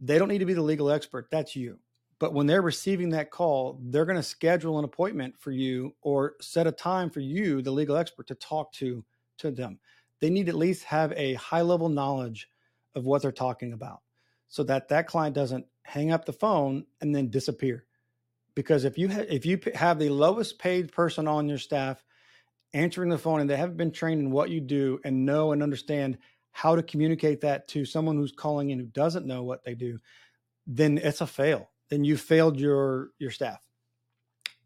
They 0.00 0.18
don't 0.18 0.28
need 0.28 0.38
to 0.38 0.46
be 0.46 0.54
the 0.54 0.62
legal 0.62 0.90
expert. 0.90 1.28
That's 1.30 1.56
you. 1.56 1.78
But 2.24 2.32
when 2.32 2.46
they're 2.46 2.62
receiving 2.62 3.10
that 3.10 3.30
call, 3.30 3.78
they're 3.82 4.06
going 4.06 4.16
to 4.16 4.22
schedule 4.22 4.78
an 4.78 4.86
appointment 4.86 5.38
for 5.38 5.50
you 5.50 5.94
or 6.00 6.36
set 6.40 6.66
a 6.66 6.72
time 6.72 7.10
for 7.10 7.20
you, 7.20 7.60
the 7.60 7.70
legal 7.70 7.98
expert, 7.98 8.28
to 8.28 8.34
talk 8.34 8.72
to 8.76 9.04
to 9.36 9.50
them. 9.50 9.78
They 10.22 10.30
need 10.30 10.48
at 10.48 10.54
least 10.54 10.84
have 10.84 11.12
a 11.12 11.34
high 11.34 11.60
level 11.60 11.90
knowledge 11.90 12.48
of 12.94 13.04
what 13.04 13.20
they're 13.20 13.30
talking 13.30 13.74
about, 13.74 14.00
so 14.48 14.62
that 14.62 14.88
that 14.88 15.06
client 15.06 15.34
doesn't 15.34 15.66
hang 15.82 16.12
up 16.12 16.24
the 16.24 16.32
phone 16.32 16.86
and 17.02 17.14
then 17.14 17.28
disappear. 17.28 17.84
Because 18.54 18.84
if 18.84 18.96
you 18.96 19.10
ha- 19.10 19.26
if 19.28 19.44
you 19.44 19.60
have 19.74 19.98
the 19.98 20.08
lowest 20.08 20.58
paid 20.58 20.92
person 20.92 21.28
on 21.28 21.46
your 21.46 21.58
staff 21.58 22.02
answering 22.72 23.10
the 23.10 23.18
phone 23.18 23.40
and 23.40 23.50
they 23.50 23.58
haven't 23.58 23.76
been 23.76 23.92
trained 23.92 24.22
in 24.22 24.30
what 24.30 24.48
you 24.48 24.62
do 24.62 24.98
and 25.04 25.26
know 25.26 25.52
and 25.52 25.62
understand 25.62 26.16
how 26.52 26.74
to 26.74 26.82
communicate 26.82 27.42
that 27.42 27.68
to 27.68 27.84
someone 27.84 28.16
who's 28.16 28.32
calling 28.32 28.70
in 28.70 28.78
who 28.78 28.86
doesn't 28.86 29.26
know 29.26 29.42
what 29.42 29.62
they 29.62 29.74
do, 29.74 29.98
then 30.66 30.96
it's 30.96 31.20
a 31.20 31.26
fail 31.26 31.68
then 31.94 32.04
you 32.04 32.16
failed 32.16 32.58
your 32.58 33.10
your 33.18 33.30
staff. 33.30 33.62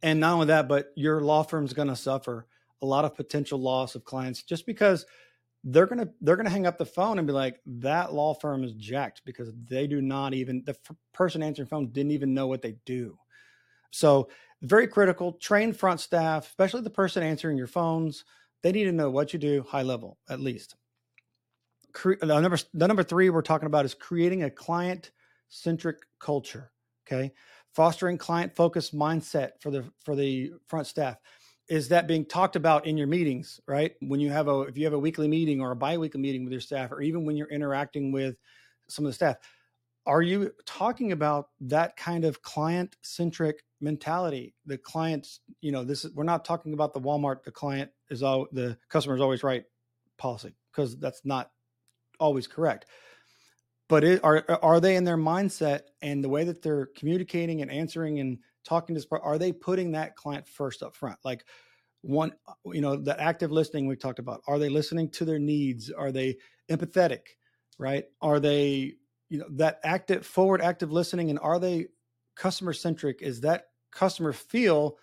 And 0.02 0.20
not 0.20 0.34
only 0.34 0.46
that, 0.46 0.66
but 0.66 0.92
your 0.96 1.20
law 1.20 1.42
firm's 1.42 1.74
going 1.74 1.88
to 1.88 1.96
suffer 1.96 2.46
a 2.80 2.86
lot 2.86 3.04
of 3.04 3.14
potential 3.14 3.58
loss 3.58 3.94
of 3.94 4.04
clients 4.04 4.42
just 4.42 4.64
because 4.64 5.04
they're 5.64 5.86
going 5.86 5.98
to 5.98 6.08
they're 6.22 6.36
going 6.36 6.46
to 6.46 6.52
hang 6.52 6.66
up 6.66 6.78
the 6.78 6.86
phone 6.86 7.18
and 7.18 7.26
be 7.26 7.32
like 7.32 7.60
that 7.66 8.14
law 8.14 8.32
firm 8.32 8.64
is 8.64 8.72
jacked 8.72 9.22
because 9.26 9.52
they 9.68 9.86
do 9.86 10.00
not 10.00 10.32
even 10.32 10.62
the 10.64 10.72
f- 10.72 10.96
person 11.12 11.42
answering 11.42 11.68
phone 11.68 11.88
didn't 11.88 12.12
even 12.12 12.32
know 12.32 12.46
what 12.46 12.62
they 12.62 12.76
do. 12.86 13.18
So, 13.90 14.28
very 14.62 14.86
critical, 14.86 15.32
train 15.32 15.72
front 15.72 16.00
staff, 16.00 16.46
especially 16.46 16.82
the 16.82 16.90
person 16.90 17.22
answering 17.22 17.58
your 17.58 17.66
phones, 17.66 18.24
they 18.62 18.72
need 18.72 18.84
to 18.84 18.92
know 18.92 19.10
what 19.10 19.32
you 19.32 19.38
do 19.38 19.64
high 19.68 19.82
level 19.82 20.18
at 20.30 20.40
least. 20.40 20.76
Cre- 21.92 22.14
the 22.20 22.40
number 22.40 22.58
the 22.72 22.88
number 22.88 23.02
3 23.02 23.30
we're 23.30 23.42
talking 23.42 23.66
about 23.66 23.84
is 23.84 23.94
creating 23.94 24.44
a 24.44 24.50
client 24.50 25.10
centric 25.48 25.98
culture. 26.20 26.70
Okay. 27.10 27.32
Fostering 27.74 28.18
client 28.18 28.54
focused 28.54 28.94
mindset 28.94 29.52
for 29.60 29.70
the 29.70 29.84
for 30.04 30.14
the 30.14 30.52
front 30.66 30.86
staff. 30.86 31.16
Is 31.68 31.88
that 31.88 32.06
being 32.06 32.24
talked 32.24 32.56
about 32.56 32.86
in 32.86 32.96
your 32.96 33.06
meetings, 33.06 33.60
right? 33.66 33.92
When 34.00 34.20
you 34.20 34.30
have 34.30 34.48
a 34.48 34.60
if 34.62 34.76
you 34.76 34.84
have 34.84 34.94
a 34.94 34.98
weekly 34.98 35.28
meeting 35.28 35.60
or 35.60 35.70
a 35.70 35.76
bi-weekly 35.76 36.20
meeting 36.20 36.44
with 36.44 36.52
your 36.52 36.60
staff, 36.60 36.92
or 36.92 37.02
even 37.02 37.24
when 37.24 37.36
you're 37.36 37.48
interacting 37.48 38.12
with 38.12 38.36
some 38.88 39.04
of 39.04 39.10
the 39.10 39.14
staff, 39.14 39.36
are 40.06 40.22
you 40.22 40.50
talking 40.64 41.12
about 41.12 41.50
that 41.60 41.96
kind 41.96 42.24
of 42.24 42.42
client 42.42 42.96
centric 43.02 43.62
mentality 43.80 44.54
the 44.66 44.76
clients 44.76 45.40
you 45.60 45.70
know 45.70 45.84
this 45.84 46.04
is 46.04 46.12
we're 46.14 46.24
not 46.24 46.44
talking 46.44 46.72
about 46.72 46.92
the 46.92 47.00
walmart 47.00 47.44
the 47.44 47.50
client 47.50 47.90
is 48.10 48.22
all 48.24 48.48
the 48.52 48.76
customer 48.88 49.14
is 49.14 49.20
always 49.20 49.44
right 49.44 49.64
policy 50.16 50.52
because 50.72 50.98
that's 50.98 51.20
not 51.24 51.52
always 52.18 52.48
correct 52.48 52.86
but 53.88 54.04
it, 54.04 54.24
are 54.24 54.44
uh, 54.48 54.56
are 54.62 54.80
they 54.80 54.96
in 54.96 55.04
their 55.04 55.16
mindset 55.16 55.82
and 56.02 56.22
the 56.22 56.28
way 56.28 56.44
that 56.44 56.62
they're 56.62 56.86
communicating 56.96 57.62
and 57.62 57.70
answering 57.70 58.20
and 58.20 58.38
talking 58.64 58.94
to 58.94 59.06
are 59.22 59.38
they 59.38 59.52
putting 59.52 59.92
that 59.92 60.16
client 60.16 60.46
first 60.46 60.82
up 60.82 60.94
front? 60.94 61.18
Like 61.24 61.44
one 62.02 62.32
uh, 62.46 62.52
you 62.72 62.80
know 62.80 62.96
the 62.96 63.20
active 63.20 63.50
listening 63.50 63.86
we 63.86 63.96
talked 63.96 64.18
about 64.18 64.42
are 64.46 64.58
they 64.58 64.68
listening 64.68 65.10
to 65.10 65.24
their 65.24 65.38
needs? 65.38 65.90
Are 65.90 66.12
they 66.12 66.36
empathetic 66.70 67.20
right? 67.78 68.04
Are 68.20 68.40
they 68.40 68.94
you 69.28 69.38
know 69.38 69.46
that 69.50 69.80
active 69.84 70.26
forward 70.26 70.60
active 70.60 70.92
listening 70.92 71.30
and 71.30 71.38
are 71.38 71.58
they 71.58 71.86
customer 72.34 72.72
centric 72.72 73.22
is 73.22 73.40
that 73.40 73.66
customer 73.90 74.32
feel 74.32 74.96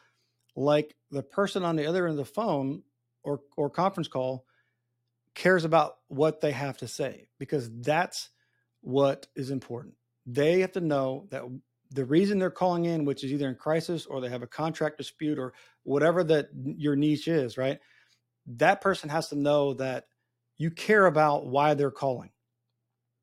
like 0.55 0.95
the 1.11 1.23
person 1.23 1.63
on 1.63 1.75
the 1.75 1.85
other 1.85 2.07
end 2.07 2.19
of 2.19 2.25
the 2.25 2.31
phone 2.31 2.83
or 3.23 3.41
or 3.57 3.69
conference 3.69 4.07
call 4.07 4.45
cares 5.33 5.65
about 5.65 5.97
what 6.07 6.41
they 6.41 6.51
have 6.51 6.77
to 6.77 6.87
say? 6.87 7.27
Because 7.39 7.69
that's 7.81 8.29
what 8.85 9.27
is 9.35 9.51
important. 9.51 9.93
They 10.25 10.61
have 10.61 10.71
to 10.73 10.81
know 10.81 11.27
that 11.29 11.43
the 11.91 12.05
reason 12.05 12.39
they're 12.39 12.49
calling 12.49 12.85
in, 12.85 13.05
which 13.05 13.23
is 13.23 13.31
either 13.31 13.49
in 13.49 13.55
crisis 13.55 14.05
or 14.05 14.21
they 14.21 14.29
have 14.29 14.41
a 14.41 14.47
contract 14.47 14.97
dispute 14.97 15.37
or 15.37 15.53
whatever 15.83 16.23
that 16.23 16.49
your 16.53 16.95
niche 16.95 17.27
is, 17.27 17.57
right? 17.57 17.79
that 18.47 18.81
person 18.81 19.09
has 19.09 19.29
to 19.29 19.35
know 19.35 19.73
that 19.75 20.05
you 20.57 20.71
care 20.71 21.07
about 21.07 21.47
why 21.47 21.73
they're 21.73 21.91
calling. 21.91 22.29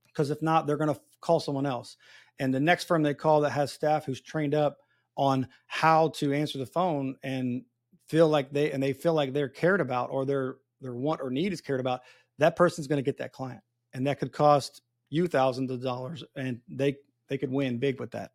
Because 0.06 0.30
if 0.30 0.42
not, 0.42 0.66
they're 0.66 0.76
going 0.76 0.92
to 0.92 1.00
call 1.20 1.40
someone 1.40 1.66
else. 1.66 1.96
And 2.38 2.52
the 2.52 2.60
next 2.60 2.84
firm 2.84 3.02
they 3.02 3.14
call 3.14 3.40
that 3.42 3.50
has 3.50 3.72
staff 3.72 4.04
who's 4.04 4.20
trained 4.20 4.54
up 4.54 4.78
on 5.16 5.48
how 5.66 6.08
to 6.08 6.32
answer 6.32 6.58
the 6.58 6.66
phone 6.66 7.16
and 7.22 7.62
feel 8.08 8.28
like 8.28 8.50
they 8.50 8.72
and 8.72 8.82
they 8.82 8.92
feel 8.92 9.14
like 9.14 9.32
they're 9.32 9.48
cared 9.48 9.80
about 9.80 10.10
or 10.10 10.24
their 10.24 10.56
their 10.80 10.94
want 10.94 11.20
or 11.22 11.30
need 11.30 11.52
is 11.52 11.60
cared 11.60 11.80
about, 11.80 12.00
that 12.38 12.56
person's 12.56 12.86
going 12.86 12.98
to 12.98 13.02
get 13.02 13.18
that 13.18 13.32
client. 13.32 13.60
And 13.94 14.06
that 14.06 14.18
could 14.18 14.32
cost 14.32 14.82
you 15.12 15.26
thousands 15.26 15.70
of 15.70 15.82
dollars 15.82 16.24
and 16.36 16.60
they 16.68 16.96
they 17.28 17.38
could 17.38 17.50
win 17.50 17.78
big 17.78 18.00
with 18.00 18.10
that 18.10 18.32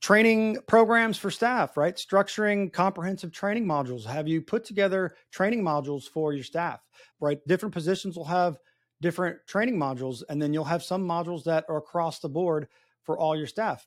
training 0.00 0.56
programs 0.66 1.18
for 1.18 1.30
staff, 1.30 1.76
right? 1.76 1.96
Structuring 1.96 2.72
comprehensive 2.72 3.32
training 3.32 3.66
modules. 3.66 4.04
Have 4.04 4.26
you 4.26 4.40
put 4.40 4.64
together 4.64 5.14
training 5.30 5.62
modules 5.62 6.08
for 6.08 6.32
your 6.32 6.44
staff, 6.44 6.80
right? 7.20 7.38
Different 7.46 7.74
positions 7.74 8.16
will 8.16 8.24
have 8.24 8.58
different 9.02 9.38
training 9.46 9.76
modules, 9.76 10.22
and 10.28 10.40
then 10.40 10.52
you'll 10.52 10.64
have 10.64 10.82
some 10.82 11.06
modules 11.06 11.44
that 11.44 11.64
are 11.68 11.76
across 11.76 12.18
the 12.18 12.28
board 12.28 12.68
for 13.02 13.18
all 13.18 13.36
your 13.36 13.46
staff. 13.46 13.86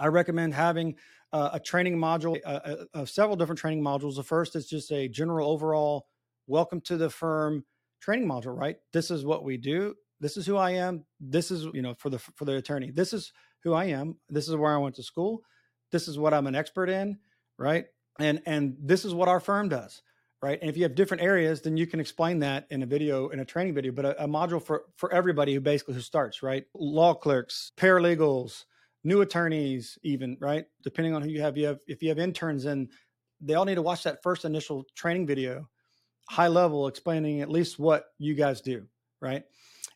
I 0.00 0.06
recommend 0.06 0.54
having 0.54 0.96
uh, 1.32 1.50
a 1.52 1.60
training 1.60 1.96
module 1.96 2.38
uh, 2.44 2.84
uh, 2.94 3.04
several 3.04 3.36
different 3.36 3.58
training 3.58 3.82
modules. 3.82 4.16
The 4.16 4.22
first 4.22 4.56
is 4.56 4.66
just 4.66 4.90
a 4.92 5.08
general 5.08 5.50
overall 5.50 6.06
welcome 6.46 6.80
to 6.82 6.96
the 6.96 7.10
firm 7.10 7.64
training 8.00 8.26
module, 8.26 8.56
right? 8.56 8.76
This 8.92 9.10
is 9.10 9.24
what 9.24 9.44
we 9.44 9.56
do. 9.56 9.94
This 10.20 10.36
is 10.36 10.46
who 10.46 10.56
I 10.56 10.72
am. 10.72 11.04
This 11.20 11.50
is, 11.50 11.64
you 11.72 11.82
know, 11.82 11.94
for 11.94 12.10
the 12.10 12.18
for 12.18 12.44
the 12.44 12.56
attorney. 12.56 12.90
This 12.90 13.12
is 13.12 13.32
who 13.62 13.72
I 13.74 13.86
am. 13.86 14.16
This 14.28 14.48
is 14.48 14.56
where 14.56 14.74
I 14.74 14.78
went 14.78 14.96
to 14.96 15.02
school. 15.02 15.42
This 15.92 16.08
is 16.08 16.18
what 16.18 16.34
I'm 16.34 16.46
an 16.46 16.54
expert 16.54 16.88
in, 16.88 17.18
right? 17.58 17.86
And 18.18 18.42
and 18.46 18.76
this 18.80 19.04
is 19.04 19.14
what 19.14 19.28
our 19.28 19.40
firm 19.40 19.68
does, 19.68 20.02
right? 20.42 20.58
And 20.60 20.68
if 20.68 20.76
you 20.76 20.82
have 20.82 20.94
different 20.94 21.22
areas, 21.22 21.62
then 21.62 21.76
you 21.76 21.86
can 21.86 22.00
explain 22.00 22.40
that 22.40 22.66
in 22.70 22.82
a 22.82 22.86
video, 22.86 23.28
in 23.28 23.40
a 23.40 23.44
training 23.44 23.74
video, 23.74 23.92
but 23.92 24.04
a, 24.04 24.24
a 24.24 24.26
module 24.26 24.62
for 24.62 24.84
for 24.96 25.12
everybody 25.12 25.54
who 25.54 25.60
basically 25.60 25.94
who 25.94 26.00
starts, 26.00 26.42
right? 26.42 26.64
Law 26.74 27.14
clerks, 27.14 27.72
paralegals, 27.76 28.64
new 29.04 29.20
attorneys, 29.20 29.98
even, 30.02 30.36
right? 30.40 30.66
Depending 30.82 31.14
on 31.14 31.22
who 31.22 31.28
you 31.28 31.40
have, 31.40 31.56
you 31.56 31.66
have 31.66 31.78
if 31.86 32.02
you 32.02 32.08
have 32.08 32.18
interns 32.18 32.64
and 32.64 32.90
they 33.40 33.54
all 33.54 33.64
need 33.64 33.76
to 33.76 33.82
watch 33.82 34.02
that 34.02 34.22
first 34.22 34.44
initial 34.44 34.84
training 34.96 35.26
video, 35.26 35.68
high 36.28 36.48
level, 36.48 36.88
explaining 36.88 37.40
at 37.40 37.50
least 37.50 37.78
what 37.78 38.06
you 38.18 38.34
guys 38.34 38.60
do, 38.60 38.84
right? 39.20 39.44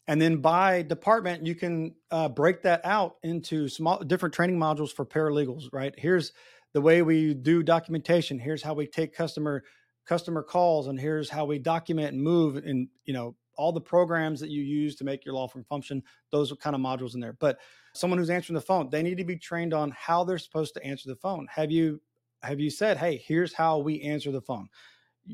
And 0.08 0.20
then 0.20 0.38
by 0.38 0.82
department, 0.82 1.46
you 1.46 1.54
can 1.54 1.94
uh, 2.10 2.28
break 2.28 2.62
that 2.62 2.80
out 2.84 3.16
into 3.22 3.68
small 3.68 3.98
different 3.98 4.34
training 4.34 4.58
modules 4.58 4.92
for 4.92 5.06
paralegals. 5.06 5.64
Right 5.72 5.94
here's 5.96 6.32
the 6.72 6.80
way 6.80 7.02
we 7.02 7.34
do 7.34 7.62
documentation. 7.62 8.38
Here's 8.38 8.62
how 8.62 8.74
we 8.74 8.86
take 8.86 9.14
customer 9.14 9.62
customer 10.06 10.42
calls, 10.42 10.88
and 10.88 10.98
here's 10.98 11.30
how 11.30 11.44
we 11.44 11.58
document 11.58 12.12
and 12.12 12.22
move, 12.22 12.56
and 12.56 12.88
you 13.04 13.14
know 13.14 13.36
all 13.56 13.72
the 13.72 13.80
programs 13.80 14.40
that 14.40 14.50
you 14.50 14.62
use 14.62 14.96
to 14.96 15.04
make 15.04 15.24
your 15.24 15.34
law 15.34 15.46
firm 15.46 15.64
function. 15.64 16.02
Those 16.30 16.50
are 16.50 16.56
kind 16.56 16.74
of 16.74 16.80
modules 16.80 17.14
in 17.14 17.20
there. 17.20 17.34
But 17.34 17.58
someone 17.94 18.18
who's 18.18 18.30
answering 18.30 18.54
the 18.54 18.62
phone, 18.62 18.88
they 18.90 19.02
need 19.02 19.18
to 19.18 19.24
be 19.24 19.36
trained 19.36 19.74
on 19.74 19.90
how 19.92 20.24
they're 20.24 20.38
supposed 20.38 20.74
to 20.74 20.84
answer 20.84 21.08
the 21.08 21.16
phone. 21.16 21.46
Have 21.50 21.70
you 21.70 22.00
have 22.42 22.58
you 22.58 22.70
said, 22.70 22.96
hey, 22.96 23.22
here's 23.24 23.52
how 23.52 23.78
we 23.78 24.00
answer 24.02 24.32
the 24.32 24.40
phone? 24.40 24.68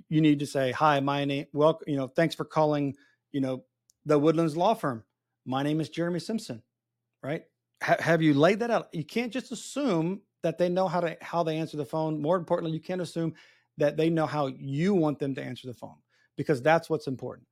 You 0.09 0.21
need 0.21 0.39
to 0.41 0.47
say, 0.47 0.73
hi, 0.73 1.01
my 1.01 1.25
name, 1.25 1.47
welcome, 1.55 1.89
you 1.89 1.97
know, 1.97 2.09
thanks 2.09 2.35
for 2.35 2.45
calling, 2.45 2.95
you 3.33 3.41
know, 3.41 3.65
the 4.05 4.19
Woodlands 4.19 4.57
Law 4.57 4.75
Firm. 4.75 5.05
My 5.47 5.63
name 5.63 5.81
is 5.81 5.89
Jeremy 5.89 6.21
Simpson, 6.21 6.63
right? 7.23 7.45
have 7.81 8.23
you 8.23 8.35
laid 8.35 8.59
that 8.61 8.71
out? 8.71 8.89
You 8.93 9.05
can't 9.05 9.33
just 9.33 9.53
assume 9.53 10.21
that 10.43 10.59
they 10.59 10.69
know 10.69 10.89
how 10.89 11.01
to 11.01 11.17
how 11.21 11.43
they 11.43 11.59
answer 11.59 11.77
the 11.77 11.85
phone. 11.85 12.21
More 12.21 12.37
importantly, 12.37 12.73
you 12.73 12.81
can't 12.81 13.01
assume 13.01 13.35
that 13.77 13.97
they 13.97 14.11
know 14.11 14.27
how 14.27 14.47
you 14.47 14.95
want 14.95 15.19
them 15.19 15.35
to 15.35 15.43
answer 15.43 15.67
the 15.69 15.75
phone 15.75 15.97
because 16.37 16.61
that's 16.61 16.91
what's 16.91 17.07
important. 17.07 17.47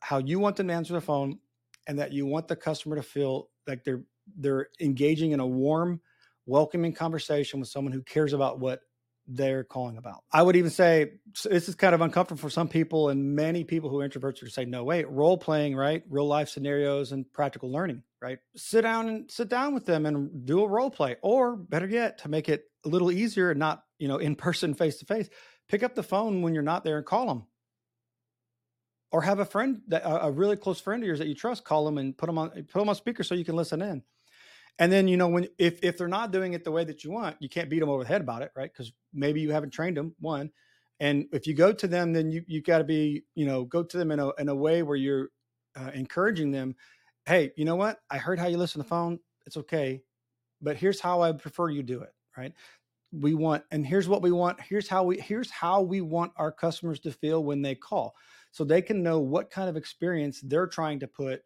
How 0.00 0.18
you 0.18 0.38
want 0.38 0.56
them 0.56 0.68
to 0.68 0.74
answer 0.74 0.92
the 0.92 1.00
phone 1.00 1.38
and 1.86 1.98
that 1.98 2.12
you 2.12 2.26
want 2.26 2.48
the 2.48 2.56
customer 2.56 2.96
to 2.96 3.02
feel 3.02 3.48
like 3.66 3.84
they're 3.84 4.02
they're 4.38 4.68
engaging 4.80 5.32
in 5.32 5.40
a 5.40 5.46
warm, 5.46 6.00
welcoming 6.46 6.92
conversation 6.92 7.60
with 7.60 7.68
someone 7.68 7.92
who 7.92 8.02
cares 8.02 8.32
about 8.32 8.58
what 8.58 8.80
they're 9.28 9.64
calling 9.64 9.96
about. 9.96 10.22
I 10.32 10.42
would 10.42 10.56
even 10.56 10.70
say 10.70 11.12
this 11.44 11.68
is 11.68 11.74
kind 11.74 11.94
of 11.94 12.00
uncomfortable 12.00 12.40
for 12.40 12.50
some 12.50 12.68
people, 12.68 13.08
and 13.08 13.34
many 13.34 13.64
people 13.64 13.90
who 13.90 14.00
are 14.00 14.08
introverts 14.08 14.42
are 14.42 14.48
say, 14.48 14.64
"No, 14.64 14.84
wait, 14.84 15.08
role 15.08 15.36
playing, 15.38 15.76
right? 15.76 16.02
Real 16.08 16.26
life 16.26 16.48
scenarios 16.48 17.12
and 17.12 17.30
practical 17.32 17.70
learning, 17.70 18.02
right? 18.20 18.38
Sit 18.56 18.82
down 18.82 19.08
and 19.08 19.30
sit 19.30 19.48
down 19.48 19.74
with 19.74 19.86
them 19.86 20.06
and 20.06 20.46
do 20.46 20.62
a 20.62 20.68
role 20.68 20.90
play, 20.90 21.16
or 21.22 21.56
better 21.56 21.86
yet, 21.86 22.18
to 22.18 22.28
make 22.28 22.48
it 22.48 22.64
a 22.84 22.88
little 22.88 23.10
easier 23.10 23.50
and 23.50 23.58
not 23.58 23.82
you 23.98 24.08
know 24.08 24.18
in 24.18 24.36
person, 24.36 24.74
face 24.74 24.98
to 24.98 25.06
face, 25.06 25.28
pick 25.68 25.82
up 25.82 25.94
the 25.94 26.02
phone 26.02 26.42
when 26.42 26.54
you're 26.54 26.62
not 26.62 26.84
there 26.84 26.98
and 26.98 27.06
call 27.06 27.26
them." 27.26 27.46
Or 29.12 29.22
have 29.22 29.38
a 29.38 29.44
friend 29.44 29.82
that 29.88 30.02
a 30.04 30.30
really 30.30 30.56
close 30.56 30.80
friend 30.80 31.02
of 31.02 31.06
yours 31.06 31.20
that 31.20 31.28
you 31.28 31.34
trust, 31.34 31.64
call 31.64 31.84
them 31.84 31.96
and 31.96 32.16
put 32.16 32.26
them 32.26 32.38
on 32.38 32.50
put 32.50 32.74
them 32.74 32.88
on 32.88 32.94
speaker 32.94 33.22
so 33.22 33.34
you 33.34 33.44
can 33.44 33.56
listen 33.56 33.80
in 33.80 34.02
and 34.78 34.92
then 34.92 35.08
you 35.08 35.16
know 35.16 35.28
when 35.28 35.48
if 35.58 35.82
if 35.82 35.96
they're 35.96 36.08
not 36.08 36.32
doing 36.32 36.52
it 36.52 36.64
the 36.64 36.70
way 36.70 36.84
that 36.84 37.04
you 37.04 37.10
want, 37.10 37.36
you 37.40 37.48
can't 37.48 37.70
beat 37.70 37.80
them 37.80 37.88
over 37.88 38.02
the 38.02 38.08
head 38.08 38.20
about 38.20 38.42
it, 38.42 38.52
right? 38.54 38.70
Because 38.72 38.92
maybe 39.12 39.40
you 39.40 39.52
haven't 39.52 39.70
trained 39.70 39.96
them. 39.96 40.14
One, 40.20 40.50
and 41.00 41.26
if 41.32 41.46
you 41.46 41.54
go 41.54 41.72
to 41.72 41.86
them, 41.86 42.12
then 42.12 42.30
you 42.30 42.42
you 42.46 42.62
got 42.62 42.78
to 42.78 42.84
be 42.84 43.24
you 43.34 43.46
know 43.46 43.64
go 43.64 43.82
to 43.82 43.96
them 43.96 44.10
in 44.10 44.20
a 44.20 44.30
in 44.38 44.48
a 44.48 44.54
way 44.54 44.82
where 44.82 44.96
you're 44.96 45.30
uh, 45.76 45.90
encouraging 45.94 46.50
them. 46.50 46.74
Hey, 47.26 47.52
you 47.56 47.64
know 47.64 47.76
what? 47.76 48.00
I 48.10 48.18
heard 48.18 48.38
how 48.38 48.46
you 48.46 48.58
listen 48.58 48.80
to 48.80 48.84
the 48.84 48.88
phone. 48.88 49.18
It's 49.46 49.56
okay, 49.56 50.02
but 50.60 50.76
here's 50.76 51.00
how 51.00 51.22
I 51.22 51.32
prefer 51.32 51.70
you 51.70 51.82
do 51.82 52.02
it. 52.02 52.12
Right? 52.36 52.52
We 53.12 53.34
want, 53.34 53.64
and 53.70 53.86
here's 53.86 54.08
what 54.08 54.20
we 54.20 54.32
want. 54.32 54.60
Here's 54.60 54.88
how 54.88 55.04
we 55.04 55.18
here's 55.18 55.50
how 55.50 55.80
we 55.80 56.02
want 56.02 56.32
our 56.36 56.52
customers 56.52 57.00
to 57.00 57.12
feel 57.12 57.42
when 57.44 57.62
they 57.62 57.74
call, 57.74 58.14
so 58.50 58.62
they 58.62 58.82
can 58.82 59.02
know 59.02 59.20
what 59.20 59.50
kind 59.50 59.70
of 59.70 59.76
experience 59.76 60.42
they're 60.42 60.66
trying 60.66 61.00
to 61.00 61.06
put 61.06 61.42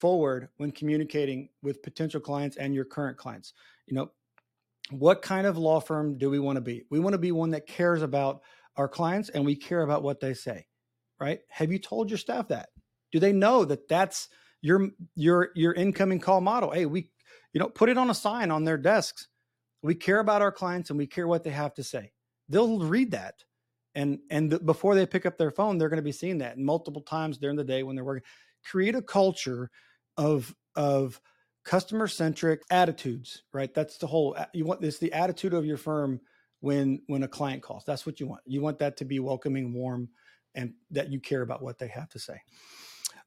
forward 0.00 0.48
when 0.56 0.72
communicating 0.72 1.48
with 1.62 1.82
potential 1.82 2.20
clients 2.20 2.56
and 2.56 2.74
your 2.74 2.84
current 2.84 3.16
clients. 3.16 3.52
You 3.86 3.94
know, 3.94 4.10
what 4.90 5.22
kind 5.22 5.46
of 5.46 5.58
law 5.58 5.80
firm 5.80 6.18
do 6.18 6.30
we 6.30 6.38
want 6.38 6.56
to 6.56 6.60
be? 6.60 6.84
We 6.90 7.00
want 7.00 7.14
to 7.14 7.18
be 7.18 7.32
one 7.32 7.50
that 7.50 7.66
cares 7.66 8.02
about 8.02 8.42
our 8.76 8.88
clients 8.88 9.28
and 9.30 9.44
we 9.44 9.56
care 9.56 9.82
about 9.82 10.02
what 10.02 10.20
they 10.20 10.34
say, 10.34 10.66
right? 11.20 11.40
Have 11.48 11.72
you 11.72 11.78
told 11.78 12.10
your 12.10 12.18
staff 12.18 12.48
that? 12.48 12.68
Do 13.12 13.18
they 13.18 13.32
know 13.32 13.64
that 13.64 13.88
that's 13.88 14.28
your 14.60 14.90
your 15.14 15.50
your 15.54 15.72
incoming 15.72 16.20
call 16.20 16.40
model? 16.40 16.70
Hey, 16.70 16.86
we 16.86 17.10
you 17.56 17.60
know, 17.60 17.70
put 17.70 17.88
it 17.88 17.96
on 17.96 18.10
a 18.10 18.14
sign 18.14 18.50
on 18.50 18.64
their 18.64 18.76
desks. 18.76 19.28
We 19.82 19.94
care 19.94 20.20
about 20.20 20.42
our 20.42 20.52
clients 20.52 20.90
and 20.90 20.98
we 20.98 21.06
care 21.06 21.26
what 21.26 21.42
they 21.42 21.50
have 21.50 21.72
to 21.76 21.82
say. 21.82 22.12
They'll 22.50 22.80
read 22.80 23.12
that. 23.12 23.44
And 23.94 24.18
and 24.30 24.50
the, 24.50 24.58
before 24.58 24.94
they 24.94 25.06
pick 25.06 25.24
up 25.24 25.38
their 25.38 25.50
phone, 25.50 25.78
they're 25.78 25.88
going 25.88 25.96
to 25.96 26.02
be 26.02 26.12
seeing 26.12 26.36
that 26.38 26.58
multiple 26.58 27.00
times 27.00 27.38
during 27.38 27.56
the 27.56 27.64
day 27.64 27.82
when 27.82 27.96
they're 27.96 28.04
working. 28.04 28.24
Create 28.62 28.94
a 28.94 29.00
culture 29.00 29.70
of 30.16 30.54
of 30.74 31.20
customer 31.64 32.06
centric 32.06 32.62
attitudes, 32.70 33.42
right? 33.52 33.72
That's 33.74 33.98
the 33.98 34.06
whole 34.06 34.36
you 34.52 34.64
want 34.64 34.80
this 34.80 34.98
the 34.98 35.12
attitude 35.12 35.54
of 35.54 35.66
your 35.66 35.76
firm 35.76 36.20
when 36.60 37.02
when 37.06 37.22
a 37.22 37.28
client 37.28 37.62
calls. 37.62 37.84
That's 37.84 38.06
what 38.06 38.20
you 38.20 38.26
want. 38.26 38.42
You 38.46 38.62
want 38.62 38.78
that 38.78 38.96
to 38.98 39.04
be 39.04 39.18
welcoming, 39.18 39.72
warm, 39.72 40.08
and 40.54 40.74
that 40.90 41.10
you 41.10 41.20
care 41.20 41.42
about 41.42 41.62
what 41.62 41.78
they 41.78 41.88
have 41.88 42.08
to 42.10 42.18
say. 42.18 42.40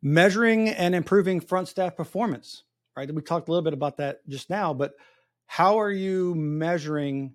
Measuring 0.02 0.70
and 0.70 0.96
improving 0.96 1.42
front 1.42 1.68
staff 1.68 1.96
performance, 1.96 2.64
right? 2.96 3.14
We 3.14 3.22
talked 3.22 3.50
a 3.50 3.52
little 3.52 3.64
bit 3.64 3.74
about 3.74 3.98
that 3.98 4.28
just 4.28 4.50
now, 4.50 4.74
but 4.74 4.94
how 5.46 5.80
are 5.80 5.92
you 5.92 6.36
measuring 6.36 7.34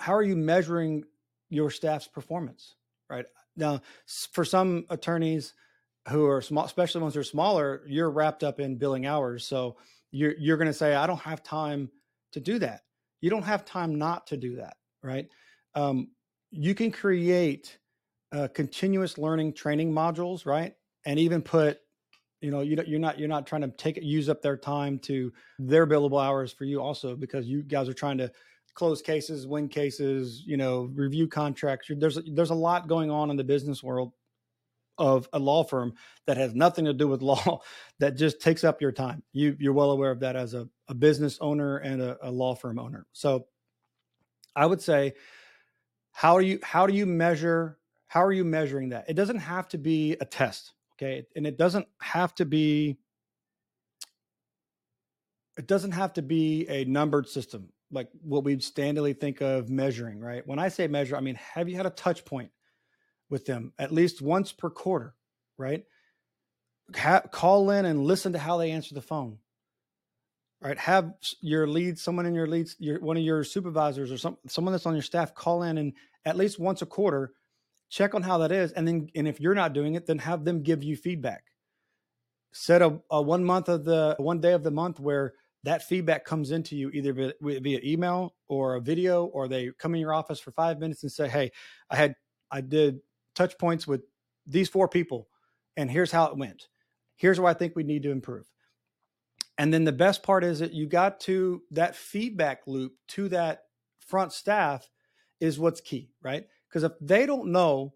how 0.00 0.14
are 0.14 0.22
you 0.22 0.36
measuring 0.36 1.04
your 1.50 1.70
staff's 1.70 2.08
performance, 2.08 2.74
right? 3.08 3.26
Now, 3.56 3.80
for 4.32 4.44
some 4.44 4.84
attorneys, 4.90 5.54
who 6.08 6.26
are 6.26 6.42
small, 6.42 6.64
especially 6.64 7.00
ones 7.00 7.14
who 7.14 7.20
are 7.20 7.24
smaller, 7.24 7.82
you're 7.86 8.10
wrapped 8.10 8.44
up 8.44 8.60
in 8.60 8.76
billing 8.76 9.06
hours. 9.06 9.46
So 9.46 9.76
you're 10.10 10.34
you're 10.38 10.56
going 10.56 10.68
to 10.68 10.74
say, 10.74 10.94
I 10.94 11.06
don't 11.06 11.20
have 11.20 11.42
time 11.42 11.90
to 12.32 12.40
do 12.40 12.58
that. 12.58 12.82
You 13.20 13.30
don't 13.30 13.42
have 13.42 13.64
time 13.64 13.96
not 13.96 14.26
to 14.28 14.36
do 14.36 14.56
that, 14.56 14.76
right? 15.02 15.28
Um, 15.74 16.08
you 16.50 16.74
can 16.74 16.90
create 16.92 17.78
uh, 18.32 18.48
continuous 18.48 19.16
learning 19.16 19.54
training 19.54 19.92
modules, 19.92 20.44
right? 20.44 20.74
And 21.06 21.18
even 21.18 21.40
put, 21.42 21.78
you 22.40 22.50
know, 22.50 22.60
you 22.60 22.76
you're 22.86 23.00
not 23.00 23.18
you're 23.18 23.28
not 23.28 23.46
trying 23.46 23.62
to 23.62 23.68
take 23.68 23.98
use 24.02 24.28
up 24.28 24.42
their 24.42 24.56
time 24.56 24.98
to 25.00 25.32
their 25.58 25.86
billable 25.86 26.22
hours 26.22 26.52
for 26.52 26.64
you 26.64 26.80
also 26.80 27.16
because 27.16 27.46
you 27.46 27.62
guys 27.62 27.88
are 27.88 27.94
trying 27.94 28.18
to 28.18 28.30
close 28.74 29.00
cases, 29.00 29.46
win 29.46 29.68
cases, 29.68 30.42
you 30.44 30.56
know, 30.56 30.90
review 30.94 31.28
contracts. 31.28 31.90
There's 31.96 32.18
there's 32.26 32.50
a 32.50 32.54
lot 32.54 32.88
going 32.88 33.10
on 33.10 33.30
in 33.30 33.36
the 33.36 33.44
business 33.44 33.82
world 33.82 34.12
of 34.98 35.28
a 35.32 35.38
law 35.38 35.64
firm 35.64 35.94
that 36.26 36.36
has 36.36 36.54
nothing 36.54 36.84
to 36.84 36.92
do 36.92 37.08
with 37.08 37.22
law 37.34 37.60
that 37.98 38.16
just 38.16 38.40
takes 38.40 38.64
up 38.64 38.80
your 38.80 38.92
time. 38.92 39.22
You 39.32 39.56
you're 39.58 39.72
well 39.72 39.90
aware 39.90 40.10
of 40.10 40.20
that 40.20 40.36
as 40.36 40.54
a, 40.54 40.68
a 40.88 40.94
business 40.94 41.38
owner 41.40 41.78
and 41.78 42.00
a, 42.00 42.16
a 42.22 42.30
law 42.30 42.54
firm 42.54 42.78
owner. 42.78 43.06
So 43.12 43.46
I 44.54 44.66
would 44.66 44.80
say 44.80 45.14
how 46.12 46.34
are 46.34 46.42
you 46.42 46.58
how 46.62 46.86
do 46.86 46.94
you 46.94 47.06
measure 47.06 47.78
how 48.06 48.24
are 48.24 48.32
you 48.32 48.44
measuring 48.44 48.90
that? 48.90 49.06
It 49.08 49.14
doesn't 49.14 49.38
have 49.38 49.68
to 49.68 49.78
be 49.78 50.12
a 50.20 50.24
test, 50.24 50.72
okay? 50.94 51.26
And 51.34 51.46
it 51.46 51.58
doesn't 51.58 51.86
have 52.00 52.34
to 52.36 52.44
be 52.44 52.98
it 55.58 55.66
doesn't 55.66 55.92
have 55.92 56.12
to 56.14 56.22
be 56.22 56.66
a 56.68 56.84
numbered 56.84 57.28
system 57.28 57.68
like 57.90 58.08
what 58.22 58.44
we'd 58.44 58.60
standardly 58.60 59.18
think 59.18 59.40
of 59.40 59.70
measuring, 59.70 60.18
right? 60.18 60.44
When 60.46 60.58
I 60.58 60.68
say 60.68 60.86
measure, 60.86 61.16
I 61.16 61.20
mean 61.20 61.36
have 61.36 61.68
you 61.68 61.76
had 61.76 61.86
a 61.86 61.90
touch 61.90 62.24
point 62.24 62.50
with 63.34 63.46
them 63.46 63.72
at 63.80 63.90
least 63.90 64.22
once 64.22 64.52
per 64.52 64.70
quarter, 64.70 65.12
right? 65.58 65.82
Ha- 66.94 67.22
call 67.32 67.68
in 67.70 67.84
and 67.84 68.04
listen 68.04 68.32
to 68.32 68.38
how 68.38 68.58
they 68.58 68.70
answer 68.70 68.94
the 68.94 69.02
phone. 69.02 69.38
Right, 70.60 70.78
have 70.78 71.12
your 71.40 71.66
lead, 71.66 71.98
someone 71.98 72.26
in 72.26 72.34
your 72.34 72.46
leads, 72.46 72.76
your 72.78 73.00
one 73.00 73.16
of 73.16 73.24
your 73.24 73.42
supervisors 73.42 74.12
or 74.12 74.16
some 74.16 74.38
someone 74.46 74.70
that's 74.70 74.86
on 74.86 74.94
your 74.94 75.02
staff 75.02 75.34
call 75.34 75.64
in 75.64 75.78
and 75.78 75.94
at 76.24 76.36
least 76.36 76.60
once 76.60 76.80
a 76.80 76.86
quarter, 76.86 77.32
check 77.90 78.14
on 78.14 78.22
how 78.22 78.38
that 78.38 78.52
is, 78.52 78.70
and 78.70 78.86
then 78.86 79.08
and 79.16 79.26
if 79.26 79.40
you're 79.40 79.56
not 79.56 79.72
doing 79.72 79.94
it, 79.94 80.06
then 80.06 80.18
have 80.18 80.44
them 80.44 80.62
give 80.62 80.84
you 80.84 80.96
feedback. 80.96 81.42
Set 82.52 82.82
a, 82.82 83.00
a 83.10 83.20
one 83.20 83.44
month 83.44 83.68
of 83.68 83.84
the 83.84 84.14
one 84.20 84.40
day 84.40 84.52
of 84.52 84.62
the 84.62 84.70
month 84.70 85.00
where 85.00 85.34
that 85.64 85.82
feedback 85.82 86.24
comes 86.24 86.52
into 86.52 86.76
you 86.76 86.88
either 86.90 87.12
via, 87.12 87.60
via 87.60 87.80
email 87.82 88.36
or 88.46 88.76
a 88.76 88.80
video, 88.80 89.24
or 89.24 89.48
they 89.48 89.70
come 89.76 89.92
in 89.94 90.00
your 90.00 90.14
office 90.14 90.38
for 90.38 90.52
five 90.52 90.78
minutes 90.78 91.02
and 91.02 91.10
say, 91.10 91.28
"Hey, 91.28 91.50
I 91.90 91.96
had 91.96 92.14
I 92.50 92.60
did 92.60 93.00
touch 93.34 93.58
points 93.58 93.86
with 93.86 94.02
these 94.46 94.68
four 94.68 94.88
people, 94.88 95.28
and 95.76 95.90
here's 95.90 96.12
how 96.12 96.26
it 96.26 96.36
went. 96.36 96.68
Here's 97.16 97.40
where 97.40 97.50
I 97.50 97.54
think 97.54 97.74
we 97.76 97.84
need 97.84 98.02
to 98.04 98.10
improve." 98.10 98.50
And 99.58 99.72
then 99.72 99.84
the 99.84 99.92
best 99.92 100.22
part 100.22 100.42
is 100.44 100.58
that 100.58 100.72
you 100.72 100.86
got 100.86 101.20
to 101.20 101.62
that 101.70 101.94
feedback 101.94 102.66
loop 102.66 102.94
to 103.08 103.28
that 103.28 103.64
front 104.00 104.32
staff 104.32 104.88
is 105.40 105.58
what's 105.58 105.80
key, 105.80 106.12
right? 106.22 106.46
Because 106.68 106.82
if 106.82 106.92
they 107.00 107.24
don't 107.26 107.52
know 107.52 107.94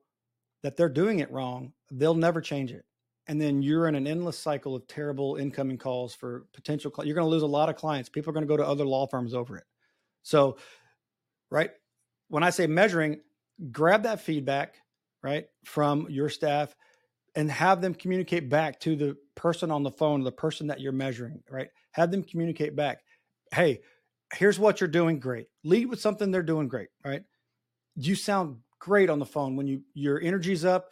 that 0.63 0.77
they're 0.77 0.89
doing 0.89 1.19
it 1.19 1.31
wrong, 1.33 1.73
they'll 1.91 2.15
never 2.15 2.41
change 2.41 2.73
it 2.73 2.85
and 3.29 3.39
then 3.39 3.61
you're 3.61 3.87
in 3.87 3.95
an 3.95 4.07
endless 4.07 4.39
cycle 4.39 4.75
of 4.75 4.87
terrible 4.89 5.37
incoming 5.37 5.79
calls 5.79 6.15
for 6.15 6.47
potential 6.55 6.93
you're 7.05 7.15
going 7.15 7.27
to 7.27 7.31
lose 7.31 7.43
a 7.43 7.47
lot 7.47 7.69
of 7.69 7.77
clients 7.77 8.09
people 8.09 8.31
are 8.31 8.33
going 8.33 8.45
to 8.45 8.49
go 8.49 8.57
to 8.57 8.67
other 8.67 8.87
law 8.87 9.07
firms 9.07 9.35
over 9.35 9.57
it 9.57 9.65
so 10.23 10.57
right 11.51 11.71
when 12.29 12.43
i 12.43 12.51
say 12.51 12.67
measuring 12.67 13.21
grab 13.71 14.03
that 14.03 14.21
feedback 14.21 14.77
right 15.23 15.47
from 15.65 16.07
your 16.09 16.29
staff 16.29 16.75
and 17.35 17.51
have 17.51 17.81
them 17.81 17.95
communicate 17.95 18.49
back 18.49 18.81
to 18.81 18.97
the 18.97 19.17
person 19.35 19.71
on 19.71 19.83
the 19.83 19.91
phone 19.91 20.23
the 20.23 20.33
person 20.33 20.67
that 20.67 20.81
you're 20.81 20.93
measuring 20.93 21.43
right 21.51 21.69
have 21.93 22.11
them 22.11 22.23
communicate 22.23 22.75
back 22.75 22.99
hey 23.53 23.81
here's 24.35 24.59
what 24.59 24.81
you're 24.81 24.89
doing 24.89 25.19
great 25.19 25.47
lead 25.65 25.87
with 25.87 26.01
something 26.01 26.31
they're 26.31 26.43
doing 26.43 26.69
great 26.69 26.89
right 27.05 27.23
you 27.97 28.15
sound 28.15 28.59
great 28.79 29.11
on 29.11 29.19
the 29.19 29.27
phone 29.27 29.57
when 29.57 29.67
you 29.67 29.83
your 29.95 30.21
energy's 30.21 30.65
up 30.65 30.91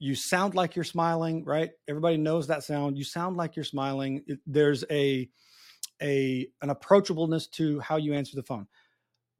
you 0.00 0.14
sound 0.14 0.54
like 0.54 0.74
you're 0.74 0.84
smiling, 0.84 1.44
right? 1.44 1.70
Everybody 1.86 2.16
knows 2.16 2.46
that 2.46 2.64
sound. 2.64 2.96
You 2.96 3.04
sound 3.04 3.36
like 3.36 3.54
you're 3.54 3.64
smiling. 3.66 4.24
There's 4.46 4.82
a 4.90 5.28
a 6.02 6.48
an 6.62 6.70
approachableness 6.70 7.50
to 7.52 7.78
how 7.80 7.98
you 7.98 8.14
answer 8.14 8.34
the 8.34 8.42
phone. 8.42 8.66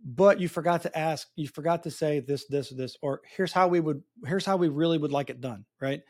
But 0.04 0.40
you 0.40 0.48
forgot 0.48 0.82
to 0.82 0.98
ask, 0.98 1.28
you 1.36 1.48
forgot 1.48 1.82
to 1.82 1.90
say 1.90 2.20
this, 2.20 2.46
this, 2.46 2.70
this, 2.70 2.96
or 3.02 3.20
here's 3.36 3.52
how 3.52 3.68
we 3.68 3.80
would, 3.80 4.02
here's 4.24 4.46
how 4.46 4.56
we 4.56 4.68
really 4.68 4.96
would 4.96 5.12
like 5.12 5.28
it 5.28 5.40
done, 5.40 5.66
right? 5.80 6.00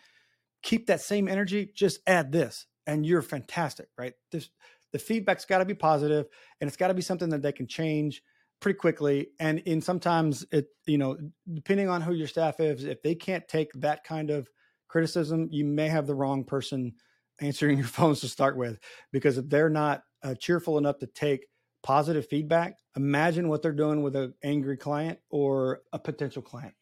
Keep 0.62 0.86
that 0.86 1.00
same 1.00 1.26
energy, 1.26 1.72
just 1.74 2.00
add 2.06 2.30
this, 2.30 2.66
and 2.86 3.04
you're 3.04 3.22
fantastic, 3.22 3.88
right? 3.98 4.12
This 4.30 4.50
the 4.92 4.98
feedback's 4.98 5.44
got 5.44 5.58
to 5.58 5.64
be 5.64 5.74
positive 5.74 6.26
and 6.60 6.68
it's 6.68 6.76
got 6.76 6.88
to 6.88 6.94
be 6.94 7.02
something 7.02 7.30
that 7.30 7.42
they 7.42 7.52
can 7.52 7.66
change 7.66 8.22
pretty 8.60 8.78
quickly 8.78 9.28
and 9.38 9.60
in 9.60 9.80
sometimes 9.80 10.44
it 10.52 10.66
you 10.86 10.98
know 10.98 11.16
depending 11.54 11.88
on 11.88 12.02
who 12.02 12.12
your 12.12 12.26
staff 12.26 12.60
is 12.60 12.84
if 12.84 13.02
they 13.02 13.14
can't 13.14 13.48
take 13.48 13.72
that 13.74 14.04
kind 14.04 14.30
of 14.30 14.48
criticism 14.88 15.48
you 15.50 15.64
may 15.64 15.88
have 15.88 16.06
the 16.06 16.14
wrong 16.14 16.44
person 16.44 16.92
answering 17.40 17.78
your 17.78 17.86
phones 17.86 18.20
to 18.20 18.28
start 18.28 18.56
with 18.56 18.78
because 19.12 19.38
if 19.38 19.48
they're 19.48 19.70
not 19.70 20.02
uh, 20.22 20.34
cheerful 20.34 20.76
enough 20.76 20.98
to 20.98 21.06
take 21.06 21.46
positive 21.82 22.26
feedback 22.26 22.78
imagine 22.96 23.48
what 23.48 23.62
they're 23.62 23.72
doing 23.72 24.02
with 24.02 24.16
an 24.16 24.34
angry 24.42 24.76
client 24.76 25.18
or 25.30 25.80
a 25.92 25.98
potential 25.98 26.42
client 26.42 26.74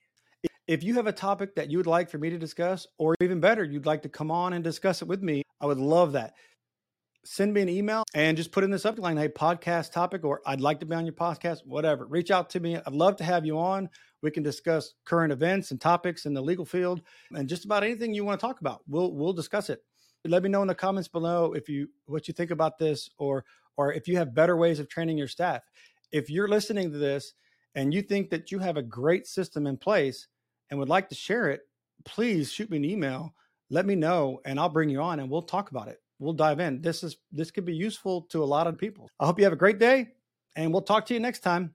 if 0.66 0.82
you 0.82 0.94
have 0.94 1.06
a 1.06 1.12
topic 1.12 1.54
that 1.54 1.70
you 1.70 1.78
would 1.78 1.86
like 1.86 2.10
for 2.10 2.18
me 2.18 2.30
to 2.30 2.38
discuss 2.38 2.86
or 2.98 3.14
even 3.20 3.40
better 3.40 3.64
you'd 3.64 3.86
like 3.86 4.02
to 4.02 4.08
come 4.08 4.30
on 4.30 4.52
and 4.52 4.64
discuss 4.64 5.02
it 5.02 5.08
with 5.08 5.22
me 5.22 5.42
i 5.60 5.66
would 5.66 5.78
love 5.78 6.12
that 6.12 6.34
send 7.28 7.52
me 7.52 7.61
an 7.61 7.68
email 7.68 8.04
and 8.14 8.37
just 8.37 8.52
put 8.52 8.64
in 8.64 8.70
the 8.70 8.78
subject 8.78 9.02
line, 9.02 9.16
hey, 9.16 9.28
podcast 9.28 9.92
topic, 9.92 10.24
or 10.24 10.40
I'd 10.46 10.62
like 10.62 10.80
to 10.80 10.87
be 10.87 10.94
on 10.94 11.04
your 11.04 11.14
podcast, 11.14 11.58
whatever. 11.66 12.06
Reach 12.06 12.30
out 12.30 12.48
to 12.50 12.61
me. 12.61 12.76
I'd 12.76 12.92
love 12.92 13.16
to 13.16 13.24
have 13.24 13.44
you 13.44 13.58
on. 13.58 13.90
We 14.22 14.30
can 14.30 14.42
discuss 14.42 14.94
current 15.04 15.32
events 15.32 15.70
and 15.70 15.80
topics 15.80 16.24
in 16.24 16.32
the 16.32 16.40
legal 16.40 16.64
field 16.64 17.02
and 17.32 17.48
just 17.48 17.66
about 17.66 17.84
anything 17.84 18.14
you 18.14 18.24
want 18.24 18.40
to 18.40 18.46
talk 18.46 18.61
about. 18.61 18.80
We'll 18.88 19.12
we'll 19.12 19.32
discuss 19.32 19.70
it. 19.70 19.82
Let 20.24 20.42
me 20.42 20.48
know 20.48 20.62
in 20.62 20.68
the 20.68 20.74
comments 20.74 21.08
below 21.08 21.52
if 21.52 21.68
you 21.68 21.88
what 22.06 22.28
you 22.28 22.34
think 22.34 22.50
about 22.50 22.78
this 22.78 23.11
or 23.18 23.44
or 23.78 23.94
if 23.94 24.06
you 24.06 24.18
have 24.18 24.34
better 24.34 24.56
ways 24.56 24.78
of 24.78 24.88
training 24.88 25.16
your 25.16 25.28
staff. 25.28 25.62
If 26.12 26.28
you're 26.28 26.48
listening 26.48 26.92
to 26.92 26.98
this 26.98 27.32
and 27.74 27.94
you 27.94 28.02
think 28.02 28.28
that 28.30 28.52
you 28.52 28.58
have 28.58 28.76
a 28.76 28.82
great 28.82 29.26
system 29.26 29.66
in 29.66 29.78
place 29.78 30.28
and 30.68 30.78
would 30.78 30.90
like 30.90 31.08
to 31.08 31.14
share 31.14 31.48
it, 31.48 31.62
please 32.04 32.52
shoot 32.52 32.70
me 32.70 32.76
an 32.76 32.84
email. 32.84 33.34
Let 33.70 33.86
me 33.86 33.94
know 33.94 34.40
and 34.44 34.60
I'll 34.60 34.68
bring 34.68 34.90
you 34.90 35.00
on 35.00 35.20
and 35.20 35.30
we'll 35.30 35.42
talk 35.42 35.70
about 35.70 35.88
it 35.88 36.00
we'll 36.18 36.32
dive 36.32 36.60
in. 36.60 36.80
This 36.80 37.02
is 37.02 37.16
this 37.32 37.50
could 37.50 37.64
be 37.64 37.74
useful 37.74 38.22
to 38.30 38.42
a 38.42 38.44
lot 38.44 38.66
of 38.66 38.78
people. 38.78 39.08
I 39.20 39.26
hope 39.26 39.38
you 39.38 39.44
have 39.44 39.52
a 39.52 39.56
great 39.56 39.78
day 39.78 40.08
and 40.56 40.72
we'll 40.72 40.82
talk 40.82 41.06
to 41.06 41.14
you 41.14 41.20
next 41.20 41.40
time. 41.40 41.74